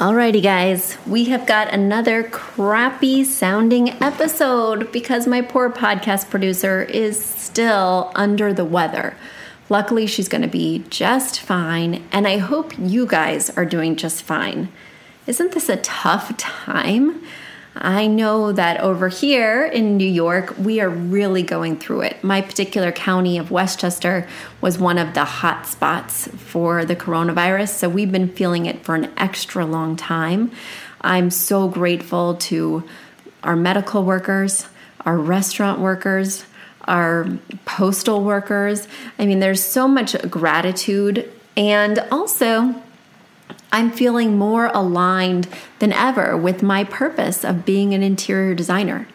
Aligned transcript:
Alrighty, 0.00 0.42
guys, 0.42 0.96
we 1.06 1.26
have 1.26 1.44
got 1.44 1.74
another 1.74 2.22
crappy 2.22 3.22
sounding 3.22 3.90
episode 4.02 4.90
because 4.92 5.26
my 5.26 5.42
poor 5.42 5.68
podcast 5.68 6.30
producer 6.30 6.84
is 6.84 7.22
still 7.22 8.10
under 8.14 8.54
the 8.54 8.64
weather. 8.64 9.14
Luckily, 9.68 10.06
she's 10.06 10.26
going 10.26 10.40
to 10.40 10.48
be 10.48 10.86
just 10.88 11.40
fine, 11.40 12.02
and 12.12 12.26
I 12.26 12.38
hope 12.38 12.78
you 12.78 13.04
guys 13.04 13.50
are 13.58 13.66
doing 13.66 13.94
just 13.94 14.22
fine. 14.22 14.70
Isn't 15.26 15.52
this 15.52 15.68
a 15.68 15.76
tough 15.76 16.34
time? 16.38 17.22
I 17.76 18.08
know 18.08 18.52
that 18.52 18.80
over 18.80 19.08
here 19.08 19.64
in 19.64 19.96
New 19.96 20.08
York, 20.08 20.54
we 20.58 20.80
are 20.80 20.88
really 20.88 21.42
going 21.42 21.78
through 21.78 22.02
it. 22.02 22.22
My 22.24 22.42
particular 22.42 22.90
county 22.90 23.38
of 23.38 23.50
Westchester 23.50 24.28
was 24.60 24.78
one 24.78 24.98
of 24.98 25.14
the 25.14 25.24
hot 25.24 25.66
spots 25.66 26.26
for 26.28 26.84
the 26.84 26.96
coronavirus, 26.96 27.68
so 27.68 27.88
we've 27.88 28.10
been 28.10 28.28
feeling 28.28 28.66
it 28.66 28.84
for 28.84 28.96
an 28.96 29.10
extra 29.16 29.64
long 29.64 29.96
time. 29.96 30.50
I'm 31.00 31.30
so 31.30 31.68
grateful 31.68 32.34
to 32.36 32.82
our 33.44 33.56
medical 33.56 34.04
workers, 34.04 34.66
our 35.06 35.16
restaurant 35.16 35.80
workers, 35.80 36.44
our 36.84 37.26
postal 37.64 38.24
workers. 38.24 38.88
I 39.18 39.26
mean, 39.26 39.38
there's 39.38 39.64
so 39.64 39.86
much 39.86 40.20
gratitude 40.28 41.30
and 41.56 41.98
also 42.10 42.74
I'm 43.72 43.90
feeling 43.90 44.36
more 44.36 44.66
aligned 44.66 45.48
than 45.78 45.92
ever 45.92 46.36
with 46.36 46.62
my 46.62 46.84
purpose 46.84 47.44
of 47.44 47.64
being 47.64 47.94
an 47.94 48.02
interior 48.02 48.54
designer. 48.54 49.06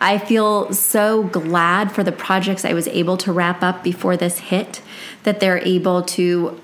I 0.00 0.18
feel 0.18 0.72
so 0.72 1.24
glad 1.24 1.92
for 1.92 2.04
the 2.04 2.12
projects 2.12 2.64
I 2.64 2.72
was 2.72 2.88
able 2.88 3.16
to 3.18 3.32
wrap 3.32 3.62
up 3.62 3.82
before 3.82 4.16
this 4.16 4.38
hit, 4.38 4.80
that 5.24 5.40
they're 5.40 5.58
able 5.58 6.02
to 6.04 6.60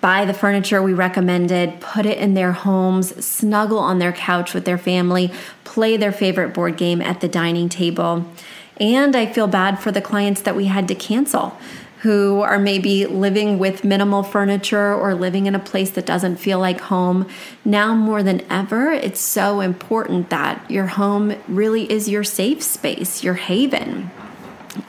buy 0.00 0.24
the 0.24 0.34
furniture 0.34 0.82
we 0.82 0.92
recommended, 0.92 1.80
put 1.80 2.06
it 2.06 2.18
in 2.18 2.34
their 2.34 2.52
homes, 2.52 3.24
snuggle 3.24 3.78
on 3.78 3.98
their 3.98 4.12
couch 4.12 4.52
with 4.52 4.64
their 4.64 4.78
family, 4.78 5.32
play 5.64 5.96
their 5.96 6.12
favorite 6.12 6.52
board 6.52 6.76
game 6.76 7.00
at 7.00 7.20
the 7.20 7.28
dining 7.28 7.68
table. 7.68 8.26
And 8.78 9.14
I 9.14 9.26
feel 9.26 9.46
bad 9.46 9.78
for 9.78 9.92
the 9.92 10.02
clients 10.02 10.42
that 10.42 10.56
we 10.56 10.66
had 10.66 10.88
to 10.88 10.94
cancel 10.94 11.56
who 12.04 12.42
are 12.42 12.58
maybe 12.58 13.06
living 13.06 13.58
with 13.58 13.82
minimal 13.82 14.22
furniture 14.22 14.94
or 14.94 15.14
living 15.14 15.46
in 15.46 15.54
a 15.54 15.58
place 15.58 15.88
that 15.92 16.04
doesn't 16.04 16.36
feel 16.36 16.58
like 16.58 16.78
home. 16.78 17.26
Now 17.64 17.94
more 17.94 18.22
than 18.22 18.42
ever, 18.50 18.92
it's 18.92 19.20
so 19.20 19.60
important 19.60 20.28
that 20.28 20.70
your 20.70 20.86
home 20.86 21.34
really 21.48 21.90
is 21.90 22.06
your 22.06 22.22
safe 22.22 22.62
space, 22.62 23.24
your 23.24 23.34
haven. 23.34 24.10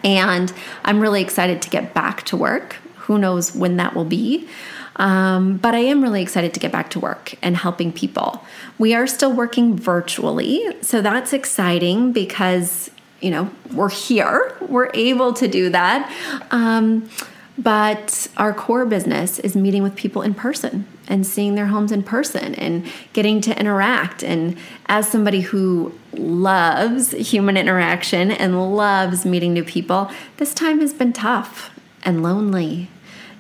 And 0.04 0.52
I'm 0.84 1.00
really 1.00 1.22
excited 1.22 1.62
to 1.62 1.70
get 1.70 1.94
back 1.94 2.24
to 2.24 2.36
work. 2.36 2.74
Who 3.06 3.18
knows 3.18 3.56
when 3.56 3.78
that 3.78 3.96
will 3.96 4.04
be? 4.04 4.50
Um, 4.98 5.56
but 5.56 5.74
I 5.74 5.80
am 5.80 6.04
really 6.04 6.22
excited 6.22 6.54
to 6.56 6.60
get 6.60 6.74
back 6.74 6.90
to 6.92 7.00
work 7.00 7.36
and 7.42 7.56
helping 7.56 7.94
people. 7.94 8.44
We 8.78 8.94
are 8.94 9.08
still 9.08 9.32
working 9.32 9.78
virtually, 9.78 10.66
so 10.82 11.02
that's 11.02 11.32
exciting 11.32 12.12
because 12.12 12.92
you 13.26 13.32
know, 13.32 13.50
we're 13.74 13.90
here, 13.90 14.56
we're 14.62 14.92
able 14.94 15.34
to 15.34 15.48
do 15.48 15.72
that. 15.72 16.14
Um, 16.52 17.10
but 17.58 18.28
our 18.38 18.54
core 18.54 18.86
business 18.86 19.40
is 19.40 19.56
meeting 19.56 19.82
with 19.82 19.96
people 19.96 20.22
in 20.22 20.36
person 20.36 20.86
and 21.08 21.26
seeing 21.26 21.56
their 21.56 21.66
homes 21.66 21.92
in 21.92 22.04
person 22.04 22.54
and 22.54 22.86
getting 23.14 23.42
to 23.42 23.60
interact. 23.60 24.24
And 24.24 24.58
as 24.86 25.08
somebody 25.08 25.42
who 25.42 25.98
loves 26.14 27.14
human 27.14 27.58
interaction 27.58 28.30
and 28.30 28.76
loves 28.76 29.26
meeting 29.26 29.54
new 29.54 29.64
people, 29.64 30.12
this 30.38 30.54
time 30.54 30.80
has 30.82 30.94
been 30.94 31.12
tough 31.12 31.72
and 32.04 32.22
lonely. 32.22 32.90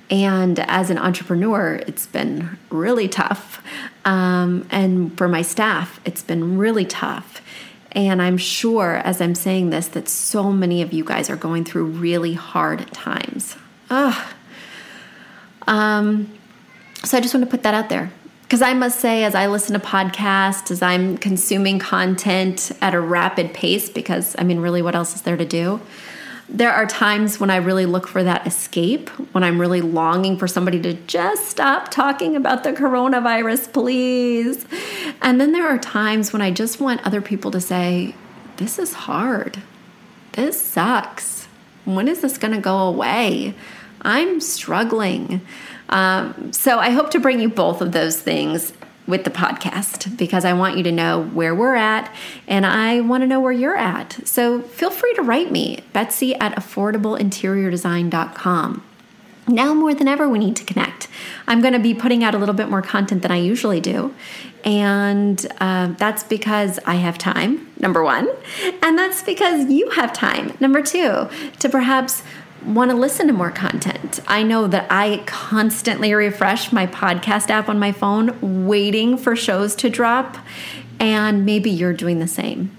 And 0.09 0.59
as 0.61 0.89
an 0.89 0.97
entrepreneur, 0.97 1.75
it's 1.85 2.07
been 2.07 2.57
really 2.71 3.07
tough. 3.07 3.61
Um, 4.03 4.67
and 4.71 5.15
for 5.15 5.27
my 5.27 5.43
staff, 5.43 5.99
it's 6.05 6.23
been 6.23 6.57
really 6.57 6.85
tough. 6.85 7.43
And 7.95 8.21
I'm 8.21 8.37
sure 8.37 8.97
as 8.97 9.21
I'm 9.21 9.35
saying 9.35 9.69
this 9.69 9.87
that 9.89 10.09
so 10.09 10.51
many 10.51 10.81
of 10.81 10.91
you 10.91 11.03
guys 11.03 11.29
are 11.29 11.37
going 11.37 11.63
through 11.63 11.85
really 11.85 12.33
hard 12.33 12.91
times. 12.91 13.55
Ugh. 13.89 14.33
Um, 15.65 16.31
so 17.03 17.17
I 17.17 17.21
just 17.21 17.33
want 17.33 17.45
to 17.45 17.49
put 17.49 17.63
that 17.63 17.73
out 17.73 17.89
there. 17.89 18.11
Because 18.43 18.61
I 18.61 18.73
must 18.73 18.99
say, 18.99 19.23
as 19.23 19.33
I 19.33 19.47
listen 19.47 19.79
to 19.79 19.83
podcasts, 19.83 20.69
as 20.69 20.81
I'm 20.81 21.17
consuming 21.17 21.79
content 21.79 22.71
at 22.79 22.93
a 22.93 22.99
rapid 22.99 23.53
pace, 23.53 23.89
because 23.89 24.35
I 24.37 24.43
mean, 24.43 24.59
really, 24.59 24.83
what 24.83 24.93
else 24.93 25.15
is 25.15 25.23
there 25.23 25.37
to 25.37 25.45
do? 25.45 25.81
There 26.47 26.71
are 26.71 26.85
times 26.85 27.39
when 27.39 27.49
I 27.49 27.55
really 27.55 27.87
look 27.87 28.07
for 28.07 28.23
that 28.23 28.45
escape, 28.45 29.09
when 29.33 29.43
I'm 29.43 29.59
really 29.59 29.81
longing 29.81 30.37
for 30.37 30.47
somebody 30.47 30.79
to 30.81 30.93
just 30.93 31.47
stop 31.47 31.89
talking 31.89 32.35
about 32.35 32.63
the 32.63 32.71
coronavirus, 32.71 33.73
please. 33.73 34.65
And 35.21 35.41
then 35.41 35.53
there 35.53 35.67
are 35.67 35.79
times 35.79 36.31
when 36.31 36.43
I 36.43 36.51
just 36.51 36.79
want 36.79 37.05
other 37.05 37.21
people 37.21 37.49
to 37.51 37.59
say, 37.59 38.13
This 38.57 38.77
is 38.77 38.93
hard. 38.93 39.61
This 40.33 40.61
sucks. 40.61 41.47
When 41.83 42.07
is 42.07 42.21
this 42.21 42.37
going 42.37 42.53
to 42.53 42.61
go 42.61 42.77
away? 42.77 43.55
I'm 44.01 44.39
struggling. 44.39 45.41
Um, 45.89 46.53
so 46.53 46.77
I 46.77 46.91
hope 46.91 47.09
to 47.11 47.19
bring 47.19 47.39
you 47.39 47.49
both 47.49 47.81
of 47.81 47.91
those 47.91 48.19
things 48.19 48.71
with 49.07 49.23
the 49.23 49.29
podcast 49.29 50.17
because 50.17 50.43
I 50.45 50.53
want 50.53 50.77
you 50.77 50.83
to 50.83 50.91
know 50.91 51.23
where 51.23 51.53
we're 51.53 51.75
at 51.75 52.11
and 52.47 52.65
I 52.65 53.01
want 53.01 53.21
to 53.21 53.27
know 53.27 53.39
where 53.39 53.51
you're 53.51 53.77
at. 53.77 54.17
So 54.25 54.61
feel 54.61 54.89
free 54.89 55.13
to 55.15 55.21
write 55.21 55.51
me, 55.51 55.83
Betsy 55.93 56.33
at 56.35 56.55
affordableinteriordesign.com. 56.55 58.83
Now 59.47 59.75
more 59.75 59.93
than 59.93 60.07
ever, 60.07 60.27
we 60.27 60.39
need 60.39 60.55
to 60.55 60.63
connect. 60.63 61.07
I'm 61.47 61.61
going 61.61 61.73
to 61.73 61.79
be 61.79 61.93
putting 61.93 62.23
out 62.23 62.33
a 62.33 62.39
little 62.39 62.55
bit 62.55 62.67
more 62.69 62.81
content 62.81 63.21
than 63.21 63.29
I 63.31 63.37
usually 63.37 63.79
do. 63.79 64.15
And 64.63 65.45
uh, 65.59 65.93
that's 65.99 66.23
because 66.23 66.79
I 66.87 66.95
have 66.95 67.19
time, 67.19 67.71
number 67.79 68.03
one. 68.03 68.27
And 68.81 68.97
that's 68.97 69.21
because 69.21 69.69
you 69.69 69.91
have 69.91 70.13
time, 70.13 70.57
number 70.59 70.81
two, 70.81 71.29
to 71.59 71.69
perhaps 71.69 72.23
want 72.65 72.91
to 72.91 72.97
listen 72.97 73.27
to 73.27 73.33
more 73.33 73.51
content. 73.51 74.19
I 74.27 74.43
know 74.43 74.67
that 74.67 74.87
I 74.89 75.23
constantly 75.25 76.13
refresh 76.13 76.71
my 76.71 76.87
podcast 76.87 77.49
app 77.49 77.67
on 77.69 77.79
my 77.79 77.91
phone, 77.91 78.65
waiting 78.65 79.17
for 79.17 79.35
shows 79.35 79.75
to 79.77 79.89
drop, 79.89 80.37
and 80.99 81.45
maybe 81.45 81.69
you're 81.69 81.93
doing 81.93 82.19
the 82.19 82.27
same. 82.27 82.71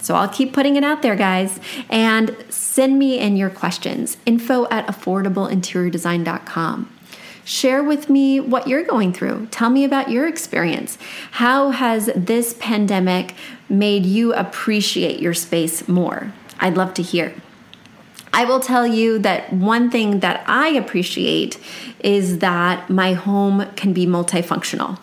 So 0.00 0.14
I'll 0.16 0.28
keep 0.28 0.52
putting 0.52 0.76
it 0.76 0.84
out 0.84 1.02
there, 1.02 1.16
guys. 1.16 1.60
And 1.88 2.36
send 2.48 2.98
me 2.98 3.18
in 3.18 3.36
your 3.36 3.50
questions 3.50 4.16
info 4.26 4.68
at 4.68 4.86
affordableinteriordesign.com. 4.86 6.98
Share 7.44 7.82
with 7.82 8.08
me 8.08 8.38
what 8.38 8.68
you're 8.68 8.84
going 8.84 9.12
through. 9.12 9.48
Tell 9.50 9.70
me 9.70 9.84
about 9.84 10.10
your 10.10 10.28
experience. 10.28 10.96
How 11.32 11.70
has 11.70 12.08
this 12.14 12.54
pandemic 12.58 13.34
made 13.68 14.06
you 14.06 14.32
appreciate 14.32 15.20
your 15.20 15.34
space 15.34 15.88
more? 15.88 16.32
I'd 16.60 16.76
love 16.76 16.94
to 16.94 17.02
hear. 17.02 17.34
I 18.32 18.44
will 18.44 18.60
tell 18.60 18.86
you 18.86 19.18
that 19.20 19.52
one 19.52 19.90
thing 19.90 20.20
that 20.20 20.42
I 20.46 20.68
appreciate 20.68 21.58
is 22.00 22.38
that 22.38 22.88
my 22.88 23.12
home 23.12 23.66
can 23.76 23.92
be 23.92 24.06
multifunctional. 24.06 24.98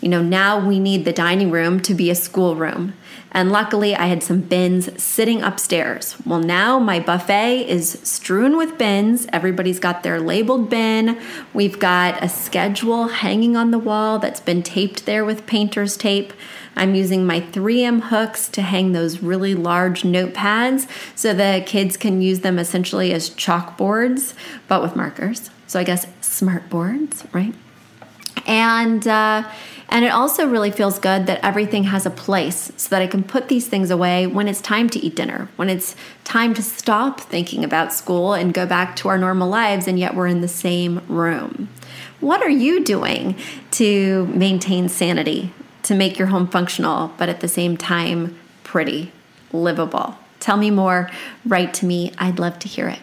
You 0.00 0.08
know, 0.08 0.22
now 0.22 0.58
we 0.58 0.78
need 0.78 1.04
the 1.04 1.12
dining 1.12 1.50
room 1.50 1.80
to 1.80 1.94
be 1.94 2.10
a 2.10 2.14
schoolroom. 2.14 2.94
And 3.34 3.50
luckily, 3.50 3.96
I 3.96 4.06
had 4.06 4.22
some 4.22 4.40
bins 4.40 5.02
sitting 5.02 5.42
upstairs. 5.42 6.14
Well, 6.24 6.38
now 6.38 6.78
my 6.78 7.00
buffet 7.00 7.68
is 7.68 7.98
strewn 8.04 8.56
with 8.56 8.78
bins. 8.78 9.26
Everybody's 9.32 9.80
got 9.80 10.04
their 10.04 10.20
labeled 10.20 10.70
bin. 10.70 11.20
We've 11.52 11.80
got 11.80 12.22
a 12.22 12.28
schedule 12.28 13.08
hanging 13.08 13.56
on 13.56 13.72
the 13.72 13.78
wall 13.78 14.20
that's 14.20 14.38
been 14.38 14.62
taped 14.62 15.04
there 15.04 15.24
with 15.24 15.46
painter's 15.46 15.96
tape. 15.96 16.32
I'm 16.76 16.94
using 16.94 17.26
my 17.26 17.40
3M 17.40 18.02
hooks 18.02 18.48
to 18.50 18.62
hang 18.62 18.92
those 18.92 19.20
really 19.20 19.54
large 19.54 20.02
notepads 20.02 20.88
so 21.16 21.34
the 21.34 21.62
kids 21.66 21.96
can 21.96 22.22
use 22.22 22.40
them 22.40 22.58
essentially 22.58 23.12
as 23.12 23.30
chalkboards, 23.30 24.34
but 24.68 24.80
with 24.80 24.94
markers. 24.94 25.50
So 25.66 25.80
I 25.80 25.84
guess 25.84 26.06
smart 26.20 26.70
boards, 26.70 27.24
right? 27.32 27.54
And 28.46 29.06
uh, 29.06 29.50
and 29.88 30.04
it 30.04 30.08
also 30.08 30.46
really 30.48 30.70
feels 30.70 30.98
good 30.98 31.26
that 31.26 31.44
everything 31.44 31.84
has 31.84 32.06
a 32.06 32.10
place 32.10 32.72
so 32.76 32.88
that 32.88 33.02
I 33.02 33.06
can 33.06 33.22
put 33.22 33.48
these 33.48 33.68
things 33.68 33.90
away 33.90 34.26
when 34.26 34.48
it's 34.48 34.60
time 34.60 34.88
to 34.90 34.98
eat 34.98 35.14
dinner, 35.14 35.48
when 35.56 35.70
it's 35.70 35.94
time 36.24 36.54
to 36.54 36.62
stop 36.62 37.20
thinking 37.20 37.62
about 37.62 37.92
school 37.92 38.34
and 38.34 38.52
go 38.52 38.66
back 38.66 38.96
to 38.96 39.08
our 39.08 39.18
normal 39.18 39.48
lives, 39.48 39.86
and 39.86 39.98
yet 39.98 40.14
we're 40.14 40.26
in 40.26 40.40
the 40.40 40.48
same 40.48 41.00
room. 41.06 41.68
What 42.20 42.42
are 42.42 42.50
you 42.50 42.82
doing 42.82 43.36
to 43.72 44.26
maintain 44.26 44.88
sanity 44.88 45.52
to 45.84 45.94
make 45.94 46.18
your 46.18 46.28
home 46.28 46.48
functional, 46.48 47.12
but 47.18 47.28
at 47.28 47.40
the 47.40 47.48
same 47.48 47.76
time, 47.76 48.36
pretty, 48.64 49.12
livable. 49.52 50.18
Tell 50.40 50.56
me 50.56 50.70
more, 50.70 51.10
write 51.46 51.74
to 51.74 51.86
me. 51.86 52.12
I'd 52.18 52.38
love 52.38 52.58
to 52.60 52.68
hear 52.68 52.88
it. 52.88 53.00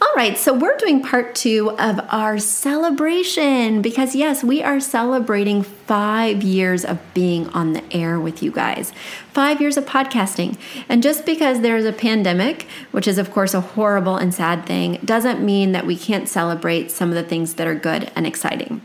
All 0.00 0.12
right, 0.16 0.38
so 0.38 0.54
we're 0.54 0.76
doing 0.76 1.02
part 1.02 1.34
two 1.34 1.70
of 1.78 2.00
our 2.08 2.38
celebration 2.38 3.82
because, 3.82 4.14
yes, 4.14 4.44
we 4.44 4.62
are 4.62 4.78
celebrating 4.78 5.62
five 5.62 6.42
years 6.42 6.84
of 6.84 7.00
being 7.14 7.48
on 7.48 7.72
the 7.72 7.82
air 7.92 8.20
with 8.20 8.42
you 8.42 8.50
guys, 8.50 8.92
five 9.32 9.60
years 9.60 9.76
of 9.76 9.84
podcasting. 9.86 10.56
And 10.88 11.02
just 11.02 11.26
because 11.26 11.60
there's 11.60 11.84
a 11.84 11.92
pandemic, 11.92 12.66
which 12.92 13.08
is, 13.08 13.18
of 13.18 13.32
course, 13.32 13.54
a 13.54 13.60
horrible 13.60 14.16
and 14.16 14.32
sad 14.32 14.66
thing, 14.66 15.00
doesn't 15.04 15.44
mean 15.44 15.72
that 15.72 15.86
we 15.86 15.96
can't 15.96 16.28
celebrate 16.28 16.90
some 16.90 17.08
of 17.08 17.14
the 17.16 17.24
things 17.24 17.54
that 17.54 17.66
are 17.66 17.74
good 17.74 18.10
and 18.14 18.26
exciting. 18.26 18.80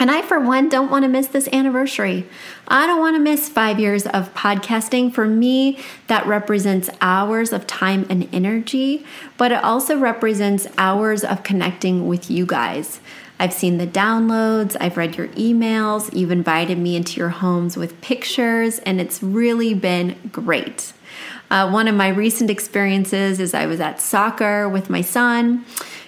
And 0.00 0.12
I, 0.12 0.22
for 0.22 0.38
one, 0.38 0.68
don't 0.68 0.90
want 0.90 1.02
to 1.02 1.08
miss 1.08 1.26
this 1.26 1.48
anniversary. 1.52 2.26
I 2.68 2.86
don't 2.86 3.00
want 3.00 3.16
to 3.16 3.20
miss 3.20 3.48
five 3.48 3.80
years 3.80 4.06
of 4.06 4.32
podcasting. 4.32 5.12
For 5.12 5.26
me, 5.26 5.78
that 6.06 6.24
represents 6.26 6.88
hours 7.00 7.52
of 7.52 7.66
time 7.66 8.06
and 8.08 8.28
energy, 8.32 9.04
but 9.36 9.50
it 9.50 9.64
also 9.64 9.98
represents 9.98 10.68
hours 10.78 11.24
of 11.24 11.42
connecting 11.42 12.06
with 12.06 12.30
you 12.30 12.46
guys. 12.46 13.00
I've 13.40 13.52
seen 13.52 13.78
the 13.78 13.86
downloads, 13.86 14.76
I've 14.80 14.96
read 14.96 15.16
your 15.16 15.28
emails, 15.28 16.12
you've 16.14 16.32
invited 16.32 16.76
me 16.76 16.96
into 16.96 17.20
your 17.20 17.28
homes 17.28 17.76
with 17.76 18.00
pictures, 18.00 18.80
and 18.80 19.00
it's 19.00 19.22
really 19.22 19.74
been 19.74 20.16
great. 20.32 20.92
Uh, 21.50 21.70
one 21.70 21.86
of 21.88 21.94
my 21.94 22.08
recent 22.08 22.50
experiences 22.50 23.38
is 23.38 23.54
I 23.54 23.66
was 23.66 23.80
at 23.80 24.00
soccer 24.00 24.68
with 24.68 24.90
my 24.90 25.02
son, 25.02 25.64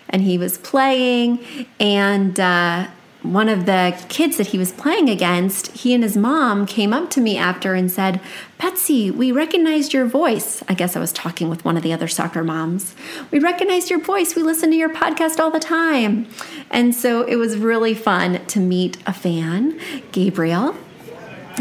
and 0.09 0.23
he 0.23 0.39
was 0.39 0.59
playing, 0.59 1.67
and 1.79 2.39
uh, 2.41 2.89
one 3.23 3.49
of 3.49 3.67
the 3.67 3.99
kids 4.09 4.39
that 4.39 4.49
he 4.49 4.59
was 4.59 4.73
playing 4.73 5.11
against, 5.11 5.69
he 5.73 5.93
and 5.93 6.03
his 6.03 6.17
mom 6.17 6.65
came 6.65 6.93
up 6.93 7.11
to 7.11 7.21
me 7.21 7.37
after 7.37 7.75
and 7.75 7.91
said, 7.91 8.21
Betsy, 8.59 9.11
we 9.11 9.31
recognized 9.31 9.93
your 9.93 10.07
voice. 10.07 10.63
I 10.69 10.75
guess 10.75 10.97
I 10.97 11.01
was 11.01 11.13
talking 11.13 11.51
with 11.51 11.65
one 11.65 11.77
of 11.77 11.83
the 11.83 11.93
other 11.93 12.09
soccer 12.09 12.43
moms. 12.43 12.95
We 13.31 13.39
recognized 13.39 13.91
your 13.91 14.01
voice. 14.01 14.35
We 14.35 14.43
listen 14.43 14.71
to 14.71 14.77
your 14.77 14.93
podcast 14.93 15.39
all 15.39 15.51
the 15.51 15.61
time. 15.61 16.29
And 16.71 16.95
so 16.95 17.23
it 17.23 17.37
was 17.37 17.59
really 17.59 17.95
fun 17.95 18.45
to 18.47 18.59
meet 18.59 18.97
a 19.07 19.13
fan, 19.13 19.79
Gabriel, 20.13 20.77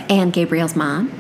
and 0.09 0.31
Gabriel's 0.31 0.75
mom. 0.75 1.19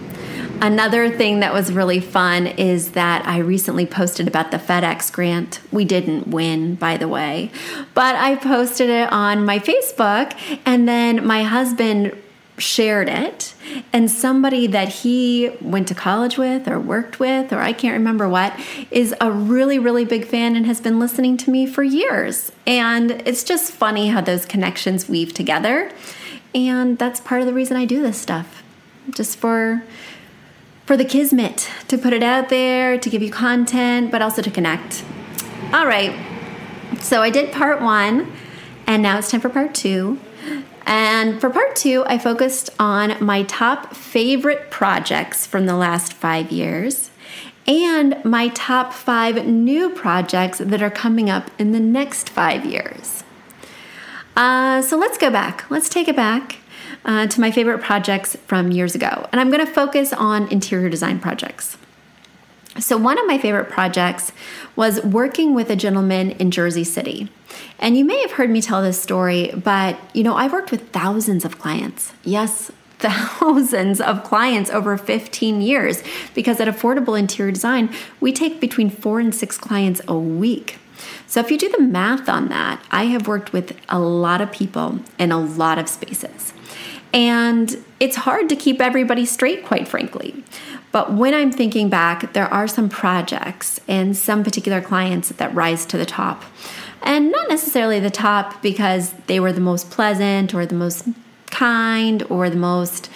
Another 0.61 1.09
thing 1.09 1.39
that 1.39 1.53
was 1.53 1.71
really 1.71 2.01
fun 2.01 2.45
is 2.45 2.91
that 2.91 3.25
I 3.25 3.37
recently 3.37 3.85
posted 3.85 4.27
about 4.27 4.51
the 4.51 4.57
FedEx 4.57 5.11
grant. 5.11 5.61
We 5.71 5.85
didn't 5.85 6.27
win, 6.27 6.75
by 6.75 6.97
the 6.97 7.07
way, 7.07 7.51
but 7.93 8.15
I 8.15 8.35
posted 8.35 8.89
it 8.89 9.09
on 9.11 9.45
my 9.45 9.59
Facebook, 9.59 10.37
and 10.65 10.85
then 10.85 11.25
my 11.25 11.43
husband 11.43 12.13
shared 12.57 13.07
it 13.07 13.53
and 13.93 14.11
somebody 14.11 14.67
that 14.67 14.89
he 14.89 15.49
went 15.61 15.87
to 15.87 15.95
college 15.95 16.37
with 16.37 16.67
or 16.67 16.77
worked 16.77 17.17
with 17.17 17.53
or 17.53 17.59
I 17.59 17.71
can't 17.71 17.93
remember 17.93 18.27
what 18.27 18.53
is 18.91 19.15
a 19.21 19.31
really 19.31 19.79
really 19.79 20.03
big 20.03 20.25
fan 20.25 20.57
and 20.57 20.65
has 20.65 20.81
been 20.81 20.99
listening 20.99 21.37
to 21.37 21.51
me 21.51 21.65
for 21.65 21.83
years 21.83 22.51
and 22.67 23.11
it's 23.25 23.45
just 23.45 23.71
funny 23.71 24.09
how 24.09 24.19
those 24.19 24.45
connections 24.45 25.07
weave 25.07 25.33
together 25.33 25.89
and 26.53 26.97
that's 26.97 27.21
part 27.21 27.39
of 27.39 27.47
the 27.47 27.53
reason 27.53 27.77
I 27.77 27.85
do 27.85 28.01
this 28.01 28.19
stuff 28.19 28.61
just 29.11 29.37
for 29.37 29.83
for 30.89 30.97
the 30.97 31.05
Kismet 31.05 31.69
to 31.87 31.99
put 31.99 32.13
it 32.13 32.23
out 32.23 32.49
there, 32.49 32.97
to 32.97 33.09
give 33.11 33.21
you 33.21 33.29
content, 33.29 34.09
but 34.09 34.23
also 34.23 34.41
to 34.41 34.49
connect. 34.49 35.05
All 35.71 35.85
right, 35.85 36.15
so 36.99 37.21
I 37.21 37.29
did 37.29 37.53
part 37.53 37.79
one, 37.79 38.31
and 38.87 39.03
now 39.03 39.19
it's 39.19 39.29
time 39.29 39.39
for 39.39 39.49
part 39.49 39.75
two. 39.75 40.19
And 40.87 41.39
for 41.39 41.51
part 41.51 41.75
two, 41.75 42.03
I 42.07 42.17
focused 42.17 42.71
on 42.79 43.23
my 43.23 43.43
top 43.43 43.93
favorite 43.93 44.71
projects 44.71 45.45
from 45.45 45.67
the 45.67 45.75
last 45.75 46.11
five 46.11 46.51
years 46.51 47.11
and 47.67 48.19
my 48.25 48.47
top 48.47 48.91
five 48.91 49.45
new 49.45 49.91
projects 49.91 50.57
that 50.57 50.81
are 50.81 50.89
coming 50.89 51.29
up 51.29 51.51
in 51.59 51.71
the 51.71 51.79
next 51.79 52.31
five 52.31 52.65
years. 52.65 53.23
Uh, 54.35 54.81
so 54.81 54.97
let's 54.97 55.19
go 55.19 55.29
back. 55.29 55.69
Let's 55.69 55.87
take 55.87 56.07
it 56.07 56.15
back 56.15 56.58
uh, 57.05 57.27
to 57.27 57.41
my 57.41 57.51
favorite 57.51 57.81
projects 57.81 58.35
from 58.47 58.71
years 58.71 58.95
ago. 58.95 59.27
And 59.31 59.39
I'm 59.39 59.49
going 59.49 59.65
to 59.65 59.71
focus 59.71 60.13
on 60.13 60.47
interior 60.51 60.89
design 60.89 61.19
projects. 61.19 61.77
So, 62.77 62.97
one 62.97 63.17
of 63.17 63.25
my 63.25 63.37
favorite 63.37 63.69
projects 63.69 64.31
was 64.75 65.03
working 65.03 65.53
with 65.53 65.69
a 65.69 65.75
gentleman 65.75 66.31
in 66.31 66.51
Jersey 66.51 66.83
City. 66.83 67.29
And 67.79 67.97
you 67.97 68.05
may 68.05 68.21
have 68.21 68.33
heard 68.33 68.49
me 68.49 68.61
tell 68.61 68.81
this 68.81 69.01
story, 69.01 69.51
but 69.51 69.97
you 70.13 70.23
know, 70.23 70.35
I've 70.35 70.53
worked 70.53 70.71
with 70.71 70.89
thousands 70.91 71.43
of 71.43 71.57
clients. 71.59 72.13
Yes, 72.23 72.71
thousands 72.99 73.99
of 73.99 74.23
clients 74.23 74.69
over 74.69 74.97
15 74.97 75.61
years 75.61 76.03
because 76.35 76.59
at 76.59 76.67
Affordable 76.67 77.17
Interior 77.17 77.51
Design, 77.51 77.93
we 78.19 78.31
take 78.31 78.59
between 78.59 78.89
four 78.89 79.19
and 79.19 79.33
six 79.33 79.57
clients 79.57 80.01
a 80.07 80.17
week. 80.17 80.77
So, 81.25 81.39
if 81.39 81.49
you 81.51 81.57
do 81.57 81.69
the 81.69 81.81
math 81.81 82.29
on 82.29 82.49
that, 82.49 82.83
I 82.91 83.05
have 83.05 83.27
worked 83.27 83.51
with 83.51 83.77
a 83.89 83.99
lot 83.99 84.41
of 84.41 84.51
people 84.51 84.99
in 85.17 85.31
a 85.31 85.39
lot 85.39 85.79
of 85.79 85.89
spaces. 85.89 86.53
And 87.13 87.83
it's 87.99 88.17
hard 88.17 88.49
to 88.49 88.55
keep 88.55 88.79
everybody 88.79 89.25
straight, 89.25 89.65
quite 89.65 89.87
frankly. 89.87 90.43
But 90.91 91.13
when 91.13 91.33
I'm 91.33 91.51
thinking 91.51 91.89
back, 91.89 92.33
there 92.33 92.51
are 92.51 92.67
some 92.67 92.89
projects 92.89 93.79
and 93.87 94.17
some 94.17 94.43
particular 94.43 94.81
clients 94.81 95.29
that 95.29 95.53
rise 95.53 95.85
to 95.87 95.97
the 95.97 96.05
top. 96.05 96.43
And 97.01 97.31
not 97.31 97.47
necessarily 97.47 97.99
the 97.99 98.09
top 98.09 98.61
because 98.61 99.13
they 99.27 99.39
were 99.39 99.53
the 99.53 99.61
most 99.61 99.89
pleasant 99.89 100.53
or 100.53 100.65
the 100.65 100.75
most 100.75 101.07
kind 101.49 102.23
or 102.23 102.49
the 102.49 102.57
most 102.57 103.09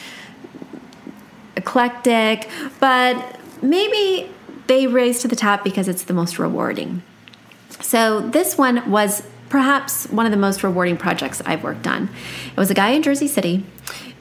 eclectic, 1.56 2.50
but 2.80 3.40
maybe 3.62 4.30
they 4.68 4.88
raise 4.88 5.20
to 5.22 5.28
the 5.28 5.36
top 5.36 5.64
because 5.64 5.88
it's 5.88 6.04
the 6.04 6.14
most 6.14 6.40
rewarding. 6.40 7.04
So 7.82 8.22
this 8.22 8.58
one 8.58 8.90
was 8.90 9.24
perhaps 9.54 10.08
one 10.08 10.26
of 10.26 10.32
the 10.32 10.38
most 10.38 10.64
rewarding 10.64 10.98
projects 10.98 11.40
I've 11.46 11.64
worked 11.64 11.86
on. 11.86 12.10
It 12.48 12.58
was 12.58 12.72
a 12.72 12.74
guy 12.74 12.90
in 12.90 13.04
Jersey 13.04 13.28
City, 13.28 13.64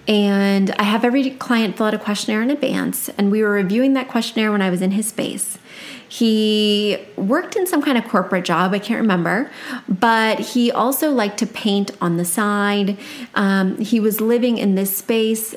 and 0.06 0.70
I 0.72 0.82
have 0.82 1.06
every 1.06 1.30
client 1.30 1.78
fill 1.78 1.86
out 1.86 1.94
a 1.94 1.98
questionnaire 1.98 2.42
in 2.42 2.50
advance, 2.50 3.08
and 3.16 3.32
we 3.32 3.42
were 3.42 3.52
reviewing 3.52 3.94
that 3.94 4.08
questionnaire 4.08 4.52
when 4.52 4.60
I 4.60 4.68
was 4.68 4.82
in 4.82 4.90
his 4.90 5.08
space. 5.08 5.58
He 6.06 6.98
worked 7.16 7.56
in 7.56 7.66
some 7.66 7.80
kind 7.80 7.96
of 7.96 8.06
corporate 8.06 8.44
job, 8.44 8.74
I 8.74 8.78
can't 8.78 9.00
remember, 9.00 9.50
but 9.88 10.38
he 10.38 10.70
also 10.70 11.10
liked 11.10 11.38
to 11.38 11.46
paint 11.46 11.92
on 11.98 12.18
the 12.18 12.26
side. 12.26 12.98
Um, 13.34 13.78
he 13.78 14.00
was 14.00 14.20
living 14.20 14.58
in 14.58 14.74
this 14.74 14.94
space 14.94 15.54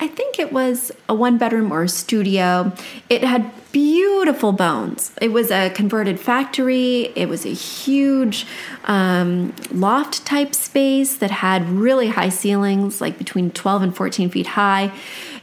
I 0.00 0.08
think 0.08 0.38
it 0.38 0.50
was 0.50 0.90
a 1.10 1.14
one 1.14 1.36
bedroom 1.36 1.70
or 1.70 1.82
a 1.82 1.88
studio. 1.88 2.72
It 3.10 3.22
had 3.22 3.52
beautiful 3.70 4.52
bones. 4.52 5.12
It 5.20 5.28
was 5.28 5.50
a 5.50 5.68
converted 5.70 6.18
factory. 6.18 7.12
It 7.14 7.28
was 7.28 7.44
a 7.44 7.52
huge 7.52 8.46
um, 8.84 9.54
loft 9.70 10.24
type 10.24 10.54
space 10.54 11.16
that 11.16 11.30
had 11.30 11.68
really 11.68 12.08
high 12.08 12.30
ceilings, 12.30 13.02
like 13.02 13.18
between 13.18 13.50
12 13.50 13.82
and 13.82 13.96
14 13.96 14.30
feet 14.30 14.46
high. 14.48 14.90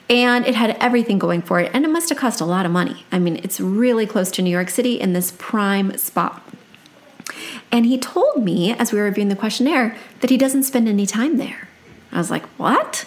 And 0.10 0.46
it 0.48 0.56
had 0.56 0.72
everything 0.80 1.20
going 1.20 1.44
for 1.44 1.60
it. 1.60 1.70
And 1.74 1.86
it 1.86 1.90
must 1.90 2.10
have 2.10 2.18
cost 2.18 2.42
a 2.42 2.46
lot 2.46 2.66
of 2.66 2.72
money. 2.72 3.06
I 3.12 3.20
mean, 3.20 3.38
it's 3.38 3.60
really 3.60 4.08
close 4.08 4.32
to 4.32 4.42
New 4.42 4.50
York 4.50 4.70
City 4.70 5.00
in 5.00 5.14
this 5.14 5.34
prime 5.38 5.96
spot. 5.98 6.42
And 7.72 7.86
he 7.86 7.98
told 8.00 8.44
me 8.44 8.74
as 8.74 8.92
we 8.92 8.98
were 8.98 9.06
reviewing 9.06 9.30
the 9.30 9.36
questionnaire 9.36 9.96
that 10.22 10.30
he 10.30 10.38
doesn't 10.38 10.64
spend 10.64 10.88
any 10.88 11.06
time 11.06 11.38
there. 11.38 11.68
I 12.12 12.18
was 12.18 12.32
like, 12.32 12.46
what? 12.58 13.06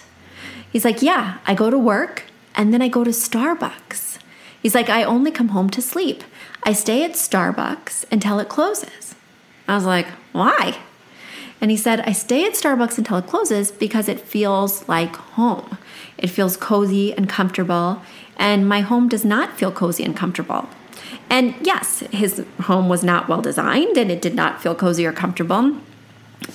He's 0.71 0.85
like, 0.85 1.01
Yeah, 1.01 1.37
I 1.45 1.53
go 1.53 1.69
to 1.69 1.77
work 1.77 2.23
and 2.55 2.73
then 2.73 2.81
I 2.81 2.87
go 2.87 3.03
to 3.03 3.11
Starbucks. 3.11 4.17
He's 4.61 4.75
like, 4.75 4.89
I 4.89 5.03
only 5.03 5.31
come 5.31 5.49
home 5.49 5.69
to 5.71 5.81
sleep. 5.81 6.23
I 6.63 6.73
stay 6.73 7.03
at 7.03 7.13
Starbucks 7.13 8.05
until 8.11 8.39
it 8.39 8.49
closes. 8.49 9.15
I 9.67 9.75
was 9.75 9.85
like, 9.85 10.07
Why? 10.31 10.77
And 11.59 11.69
he 11.69 11.77
said, 11.77 11.99
I 12.01 12.11
stay 12.11 12.45
at 12.45 12.53
Starbucks 12.53 12.97
until 12.97 13.17
it 13.17 13.27
closes 13.27 13.71
because 13.71 14.09
it 14.09 14.19
feels 14.19 14.87
like 14.89 15.15
home. 15.15 15.77
It 16.17 16.27
feels 16.27 16.57
cozy 16.57 17.13
and 17.13 17.29
comfortable. 17.29 18.01
and 18.37 18.67
my 18.67 18.81
home 18.81 19.07
does 19.07 19.23
not 19.23 19.57
feel 19.57 19.71
cozy 19.71 20.03
and 20.03 20.17
comfortable. 20.17 20.67
And 21.29 21.55
yes, 21.61 21.99
his 22.11 22.43
home 22.61 22.89
was 22.89 23.03
not 23.03 23.29
well 23.29 23.41
designed 23.41 23.97
and 23.97 24.11
it 24.11 24.21
did 24.21 24.35
not 24.35 24.61
feel 24.61 24.75
cozy 24.75 25.05
or 25.05 25.13
comfortable. 25.13 25.77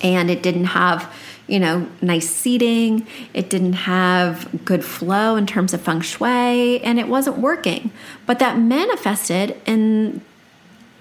And 0.03 0.29
it 0.29 0.43
didn't 0.43 0.65
have, 0.65 1.11
you 1.47 1.59
know, 1.59 1.87
nice 2.01 2.29
seating. 2.29 3.07
It 3.33 3.49
didn't 3.49 3.73
have 3.73 4.65
good 4.65 4.83
flow 4.83 5.35
in 5.35 5.47
terms 5.47 5.73
of 5.73 5.81
feng 5.81 6.01
shui 6.01 6.81
and 6.81 6.99
it 6.99 7.07
wasn't 7.07 7.37
working. 7.37 7.91
But 8.25 8.39
that 8.39 8.57
manifested 8.57 9.59
in 9.65 10.21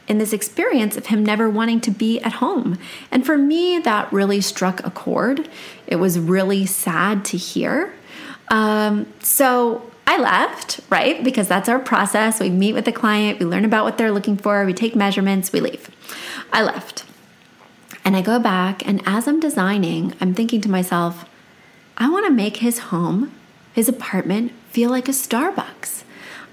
in 0.08 0.18
this 0.18 0.32
experience 0.32 0.96
of 0.96 1.06
him 1.06 1.24
never 1.24 1.50
wanting 1.50 1.80
to 1.80 1.90
be 1.90 2.20
at 2.20 2.34
home. 2.34 2.78
And 3.10 3.26
for 3.26 3.36
me, 3.36 3.80
that 3.80 4.12
really 4.12 4.40
struck 4.40 4.84
a 4.86 4.90
chord. 4.90 5.48
It 5.88 5.96
was 5.96 6.16
really 6.18 6.64
sad 6.64 7.24
to 7.24 7.36
hear. 7.36 7.92
Um, 8.48 9.12
so 9.18 9.90
I 10.06 10.18
left, 10.18 10.80
right? 10.90 11.24
Because 11.24 11.48
that's 11.48 11.68
our 11.68 11.80
process. 11.80 12.38
We 12.38 12.50
meet 12.50 12.74
with 12.74 12.84
the 12.84 12.92
client, 12.92 13.40
we 13.40 13.46
learn 13.46 13.64
about 13.64 13.84
what 13.84 13.98
they're 13.98 14.12
looking 14.12 14.36
for, 14.36 14.64
we 14.64 14.72
take 14.72 14.94
measurements, 14.94 15.52
we 15.52 15.60
leave. 15.60 15.90
I 16.52 16.62
left. 16.62 17.05
And 18.06 18.16
I 18.16 18.22
go 18.22 18.38
back, 18.38 18.86
and 18.86 19.02
as 19.04 19.26
I'm 19.26 19.40
designing, 19.40 20.14
I'm 20.20 20.32
thinking 20.32 20.60
to 20.60 20.70
myself, 20.70 21.28
I 21.96 22.08
want 22.08 22.24
to 22.24 22.32
make 22.32 22.58
his 22.58 22.78
home, 22.78 23.32
his 23.72 23.88
apartment, 23.88 24.52
feel 24.70 24.90
like 24.90 25.08
a 25.08 25.10
Starbucks. 25.10 26.04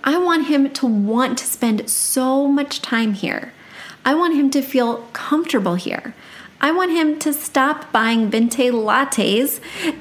I 0.03 0.17
want 0.17 0.47
him 0.47 0.71
to 0.71 0.87
want 0.87 1.37
to 1.37 1.45
spend 1.45 1.87
so 1.87 2.47
much 2.47 2.81
time 2.81 3.13
here. 3.13 3.53
I 4.03 4.15
want 4.15 4.33
him 4.33 4.49
to 4.49 4.63
feel 4.63 5.03
comfortable 5.13 5.75
here. 5.75 6.15
I 6.59 6.71
want 6.71 6.89
him 6.89 7.19
to 7.19 7.31
stop 7.31 7.91
buying 7.91 8.31
venti 8.31 8.71
lattes 8.71 9.59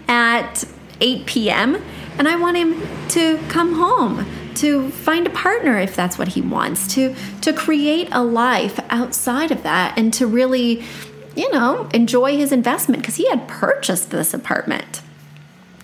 at 0.09 0.65
8 1.03 1.27
p.m. 1.27 1.83
and 2.17 2.29
I 2.29 2.37
want 2.37 2.57
him 2.57 2.81
to 3.09 3.37
come 3.49 3.75
home 3.75 4.25
to 4.55 4.91
find 4.91 5.27
a 5.27 5.31
partner 5.31 5.79
if 5.79 5.95
that's 5.95 6.17
what 6.17 6.29
he 6.29 6.41
wants 6.41 6.87
to 6.95 7.15
to 7.41 7.53
create 7.53 8.09
a 8.13 8.23
life 8.23 8.79
outside 8.91 9.51
of 9.51 9.63
that 9.63 9.99
and 9.99 10.13
to 10.15 10.27
really 10.27 10.85
you 11.37 11.51
know 11.53 11.89
enjoy 11.95 12.37
his 12.37 12.53
investment 12.53 13.03
because 13.03 13.17
he 13.17 13.29
had 13.29 13.47
purchased 13.49 14.11
this 14.11 14.35
apartment 14.35 15.03